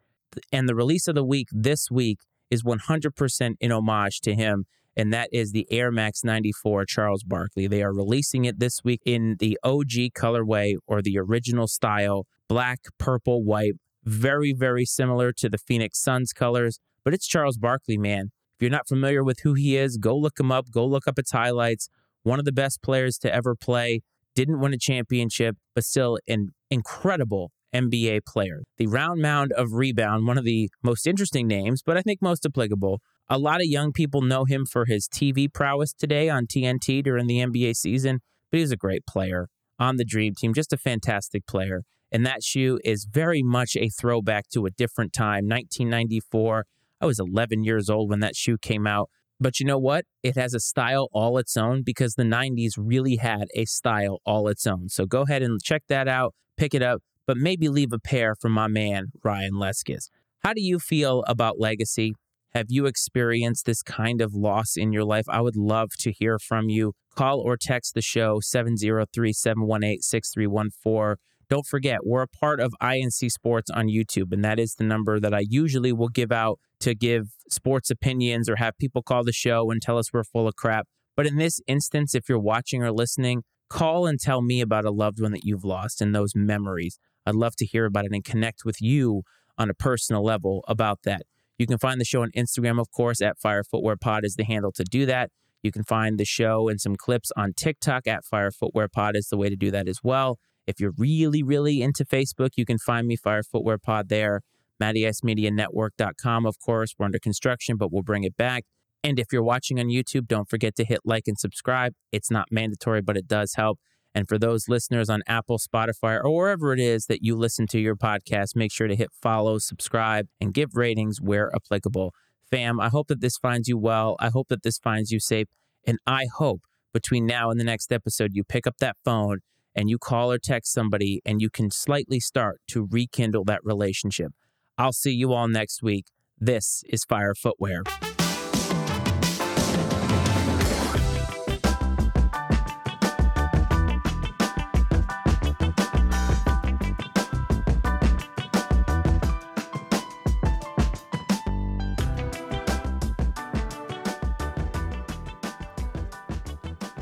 And 0.52 0.68
the 0.68 0.74
release 0.74 1.08
of 1.08 1.14
the 1.14 1.24
week 1.24 1.48
this 1.50 1.90
week 1.90 2.20
is 2.50 2.62
100% 2.62 3.54
in 3.60 3.72
homage 3.72 4.20
to 4.20 4.34
him 4.34 4.66
and 4.98 5.12
that 5.12 5.28
is 5.32 5.52
the 5.52 5.64
Air 5.70 5.92
Max 5.92 6.24
94 6.24 6.84
Charles 6.86 7.22
Barkley. 7.22 7.68
They 7.68 7.84
are 7.84 7.94
releasing 7.94 8.44
it 8.44 8.58
this 8.58 8.82
week 8.82 9.00
in 9.06 9.36
the 9.38 9.56
OG 9.62 10.12
colorway 10.12 10.74
or 10.88 11.00
the 11.00 11.16
original 11.18 11.68
style, 11.68 12.26
black, 12.48 12.80
purple, 12.98 13.44
white, 13.44 13.74
very, 14.04 14.52
very 14.52 14.84
similar 14.84 15.32
to 15.34 15.48
the 15.48 15.56
Phoenix 15.56 16.00
Suns 16.00 16.32
colors, 16.32 16.80
but 17.04 17.14
it's 17.14 17.28
Charles 17.28 17.58
Barkley, 17.58 17.96
man. 17.96 18.32
If 18.58 18.62
you're 18.62 18.70
not 18.70 18.88
familiar 18.88 19.22
with 19.22 19.40
who 19.44 19.54
he 19.54 19.76
is, 19.76 19.98
go 19.98 20.16
look 20.16 20.40
him 20.40 20.50
up, 20.50 20.70
go 20.70 20.84
look 20.84 21.06
up 21.06 21.16
its 21.16 21.30
highlights. 21.30 21.88
One 22.24 22.40
of 22.40 22.44
the 22.44 22.52
best 22.52 22.82
players 22.82 23.16
to 23.18 23.32
ever 23.32 23.54
play, 23.54 24.00
didn't 24.34 24.58
win 24.58 24.74
a 24.74 24.78
championship, 24.78 25.56
but 25.76 25.84
still 25.84 26.18
an 26.26 26.48
incredible 26.68 27.52
NBA 27.72 28.26
player. 28.26 28.62
The 28.76 28.88
round 28.88 29.22
mound 29.22 29.52
of 29.52 29.74
rebound, 29.74 30.26
one 30.26 30.38
of 30.38 30.44
the 30.44 30.70
most 30.82 31.06
interesting 31.06 31.46
names, 31.46 31.82
but 31.84 31.96
I 31.96 32.02
think 32.02 32.20
most 32.20 32.44
applicable 32.44 33.00
a 33.30 33.38
lot 33.38 33.60
of 33.60 33.66
young 33.66 33.92
people 33.92 34.22
know 34.22 34.44
him 34.46 34.64
for 34.64 34.86
his 34.86 35.06
TV 35.06 35.52
prowess 35.52 35.92
today 35.92 36.30
on 36.30 36.46
TNT 36.46 37.02
during 37.02 37.26
the 37.26 37.40
NBA 37.40 37.76
season, 37.76 38.20
but 38.50 38.58
he's 38.58 38.72
a 38.72 38.76
great 38.76 39.06
player 39.06 39.48
on 39.78 39.96
the 39.96 40.04
Dream 40.04 40.34
Team, 40.34 40.54
just 40.54 40.72
a 40.72 40.78
fantastic 40.78 41.46
player. 41.46 41.82
And 42.10 42.24
that 42.24 42.42
shoe 42.42 42.78
is 42.84 43.04
very 43.04 43.42
much 43.42 43.76
a 43.76 43.90
throwback 43.90 44.48
to 44.54 44.64
a 44.64 44.70
different 44.70 45.12
time, 45.12 45.46
1994. 45.46 46.64
I 47.00 47.06
was 47.06 47.18
11 47.18 47.64
years 47.64 47.88
old 47.88 48.10
when 48.10 48.20
that 48.20 48.36
shoe 48.36 48.58
came 48.58 48.86
out. 48.86 49.10
But 49.40 49.60
you 49.60 49.66
know 49.66 49.78
what? 49.78 50.04
It 50.22 50.36
has 50.36 50.52
a 50.52 50.60
style 50.60 51.08
all 51.12 51.38
its 51.38 51.56
own 51.56 51.82
because 51.84 52.14
the 52.14 52.24
90s 52.24 52.72
really 52.76 53.16
had 53.16 53.48
a 53.54 53.66
style 53.66 54.20
all 54.26 54.48
its 54.48 54.66
own. 54.66 54.88
So 54.88 55.06
go 55.06 55.22
ahead 55.22 55.42
and 55.42 55.62
check 55.62 55.84
that 55.88 56.08
out, 56.08 56.34
pick 56.56 56.74
it 56.74 56.82
up, 56.82 57.02
but 57.24 57.36
maybe 57.36 57.68
leave 57.68 57.92
a 57.92 58.00
pair 58.00 58.34
for 58.34 58.48
my 58.48 58.66
man, 58.66 59.12
Ryan 59.22 59.52
Leskis. 59.52 60.10
How 60.40 60.54
do 60.54 60.60
you 60.60 60.80
feel 60.80 61.22
about 61.28 61.60
legacy? 61.60 62.14
Have 62.54 62.66
you 62.68 62.86
experienced 62.86 63.66
this 63.66 63.82
kind 63.82 64.20
of 64.20 64.34
loss 64.34 64.76
in 64.76 64.92
your 64.92 65.04
life? 65.04 65.26
I 65.28 65.40
would 65.40 65.56
love 65.56 65.90
to 66.00 66.10
hear 66.10 66.38
from 66.38 66.68
you. 66.68 66.94
Call 67.14 67.40
or 67.40 67.56
text 67.56 67.94
the 67.94 68.02
show 68.02 68.40
703 68.40 69.32
718 69.32 70.00
6314. 70.00 71.16
Don't 71.48 71.66
forget, 71.66 72.00
we're 72.04 72.22
a 72.22 72.28
part 72.28 72.60
of 72.60 72.74
I&C 72.80 73.28
Sports 73.30 73.70
on 73.70 73.86
YouTube, 73.86 74.32
and 74.32 74.44
that 74.44 74.58
is 74.58 74.74
the 74.74 74.84
number 74.84 75.18
that 75.18 75.32
I 75.32 75.44
usually 75.48 75.92
will 75.92 76.08
give 76.08 76.30
out 76.30 76.60
to 76.80 76.94
give 76.94 77.30
sports 77.48 77.90
opinions 77.90 78.50
or 78.50 78.56
have 78.56 78.76
people 78.78 79.02
call 79.02 79.24
the 79.24 79.32
show 79.32 79.70
and 79.70 79.80
tell 79.80 79.96
us 79.96 80.12
we're 80.12 80.24
full 80.24 80.46
of 80.46 80.56
crap. 80.56 80.86
But 81.16 81.26
in 81.26 81.36
this 81.36 81.60
instance, 81.66 82.14
if 82.14 82.28
you're 82.28 82.38
watching 82.38 82.82
or 82.82 82.92
listening, 82.92 83.44
call 83.70 84.06
and 84.06 84.20
tell 84.20 84.42
me 84.42 84.60
about 84.60 84.84
a 84.84 84.90
loved 84.90 85.20
one 85.20 85.32
that 85.32 85.44
you've 85.44 85.64
lost 85.64 86.00
and 86.02 86.14
those 86.14 86.34
memories. 86.34 86.98
I'd 87.24 87.34
love 87.34 87.56
to 87.56 87.66
hear 87.66 87.86
about 87.86 88.04
it 88.04 88.12
and 88.12 88.24
connect 88.24 88.64
with 88.64 88.80
you 88.80 89.22
on 89.56 89.70
a 89.70 89.74
personal 89.74 90.22
level 90.22 90.64
about 90.68 91.00
that. 91.04 91.22
You 91.58 91.66
can 91.66 91.78
find 91.78 92.00
the 92.00 92.04
show 92.04 92.22
on 92.22 92.30
Instagram, 92.36 92.80
of 92.80 92.90
course, 92.92 93.20
at 93.20 93.38
Fire 93.38 93.64
Footwear 93.64 93.96
Pod 93.96 94.24
is 94.24 94.36
the 94.36 94.44
handle 94.44 94.70
to 94.72 94.84
do 94.84 95.06
that. 95.06 95.30
You 95.62 95.72
can 95.72 95.82
find 95.82 96.18
the 96.18 96.24
show 96.24 96.68
and 96.68 96.80
some 96.80 96.94
clips 96.94 97.32
on 97.36 97.52
TikTok 97.54 98.06
at 98.06 98.24
Fire 98.24 98.52
Footwear 98.52 98.88
Pod 98.88 99.16
is 99.16 99.28
the 99.28 99.36
way 99.36 99.48
to 99.48 99.56
do 99.56 99.70
that 99.72 99.88
as 99.88 99.98
well. 100.04 100.38
If 100.68 100.78
you're 100.80 100.92
really, 100.98 101.42
really 101.42 101.80
into 101.80 102.04
Facebook, 102.04 102.50
you 102.56 102.66
can 102.66 102.76
find 102.76 103.06
me 103.06 103.16
Fire 103.16 103.42
Footwear 103.42 103.78
Pod 103.78 104.10
there. 104.10 104.42
MattyIceMediaNetwork.com, 104.82 106.44
of 106.44 106.60
course. 106.60 106.94
We're 106.98 107.06
under 107.06 107.18
construction, 107.18 107.78
but 107.78 107.90
we'll 107.90 108.02
bring 108.02 108.24
it 108.24 108.36
back. 108.36 108.64
And 109.02 109.18
if 109.18 109.28
you're 109.32 109.42
watching 109.42 109.80
on 109.80 109.86
YouTube, 109.86 110.26
don't 110.26 110.46
forget 110.46 110.76
to 110.76 110.84
hit 110.84 111.00
like 111.06 111.24
and 111.26 111.38
subscribe. 111.38 111.94
It's 112.12 112.30
not 112.30 112.48
mandatory, 112.50 113.00
but 113.00 113.16
it 113.16 113.26
does 113.26 113.54
help. 113.54 113.78
And 114.14 114.28
for 114.28 114.38
those 114.38 114.68
listeners 114.68 115.08
on 115.08 115.22
Apple, 115.26 115.58
Spotify, 115.58 116.22
or 116.22 116.30
wherever 116.30 116.74
it 116.74 116.80
is 116.80 117.06
that 117.06 117.22
you 117.22 117.34
listen 117.34 117.66
to 117.68 117.78
your 117.78 117.96
podcast, 117.96 118.54
make 118.54 118.70
sure 118.70 118.88
to 118.88 118.96
hit 118.96 119.08
follow, 119.22 119.56
subscribe, 119.56 120.26
and 120.38 120.52
give 120.52 120.74
ratings 120.74 121.18
where 121.18 121.50
applicable. 121.56 122.12
Fam, 122.50 122.78
I 122.78 122.90
hope 122.90 123.08
that 123.08 123.22
this 123.22 123.38
finds 123.38 123.68
you 123.68 123.78
well. 123.78 124.16
I 124.20 124.28
hope 124.28 124.48
that 124.48 124.62
this 124.62 124.76
finds 124.76 125.10
you 125.12 125.18
safe. 125.18 125.46
And 125.86 125.98
I 126.06 126.26
hope 126.36 126.60
between 126.92 127.24
now 127.24 127.50
and 127.50 127.58
the 127.58 127.64
next 127.64 127.90
episode, 127.90 128.32
you 128.34 128.44
pick 128.44 128.66
up 128.66 128.76
that 128.80 128.96
phone 129.02 129.38
and 129.78 129.88
you 129.88 129.96
call 129.96 130.32
or 130.32 130.38
text 130.38 130.72
somebody 130.72 131.22
and 131.24 131.40
you 131.40 131.48
can 131.48 131.70
slightly 131.70 132.18
start 132.18 132.60
to 132.66 132.88
rekindle 132.90 133.44
that 133.44 133.60
relationship. 133.62 134.32
I'll 134.76 134.92
see 134.92 135.12
you 135.12 135.32
all 135.32 135.46
next 135.46 135.84
week. 135.84 136.06
This 136.36 136.82
is 136.88 137.04
Fire 137.04 137.32
Footwear. 137.32 137.84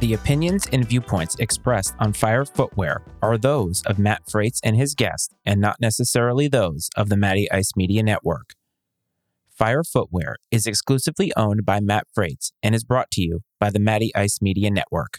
The 0.07 0.15
opinions 0.15 0.69
and 0.73 0.89
viewpoints 0.89 1.35
expressed 1.41 1.97
on 1.99 2.13
Fire 2.13 2.45
Footwear 2.45 3.03
are 3.23 3.37
those 3.37 3.83
of 3.87 3.99
Matt 3.99 4.31
Frates 4.31 4.61
and 4.63 4.77
his 4.77 4.95
guest, 4.95 5.35
and 5.45 5.61
not 5.61 5.81
necessarily 5.81 6.47
those 6.47 6.89
of 6.97 7.09
the 7.09 7.17
Matty 7.17 7.51
Ice 7.51 7.73
Media 7.75 8.05
Network. 8.05 8.55
Fire 9.51 9.83
Footwear 9.83 10.37
is 10.53 10.65
exclusively 10.65 11.33
owned 11.37 11.67
by 11.67 11.81
Matt 11.81 12.07
Frates 12.15 12.53
and 12.63 12.73
is 12.73 12.85
brought 12.85 13.11
to 13.11 13.21
you 13.21 13.41
by 13.59 13.69
the 13.69 13.81
Matty 13.81 14.15
Ice 14.15 14.39
Media 14.41 14.71
Network. 14.71 15.19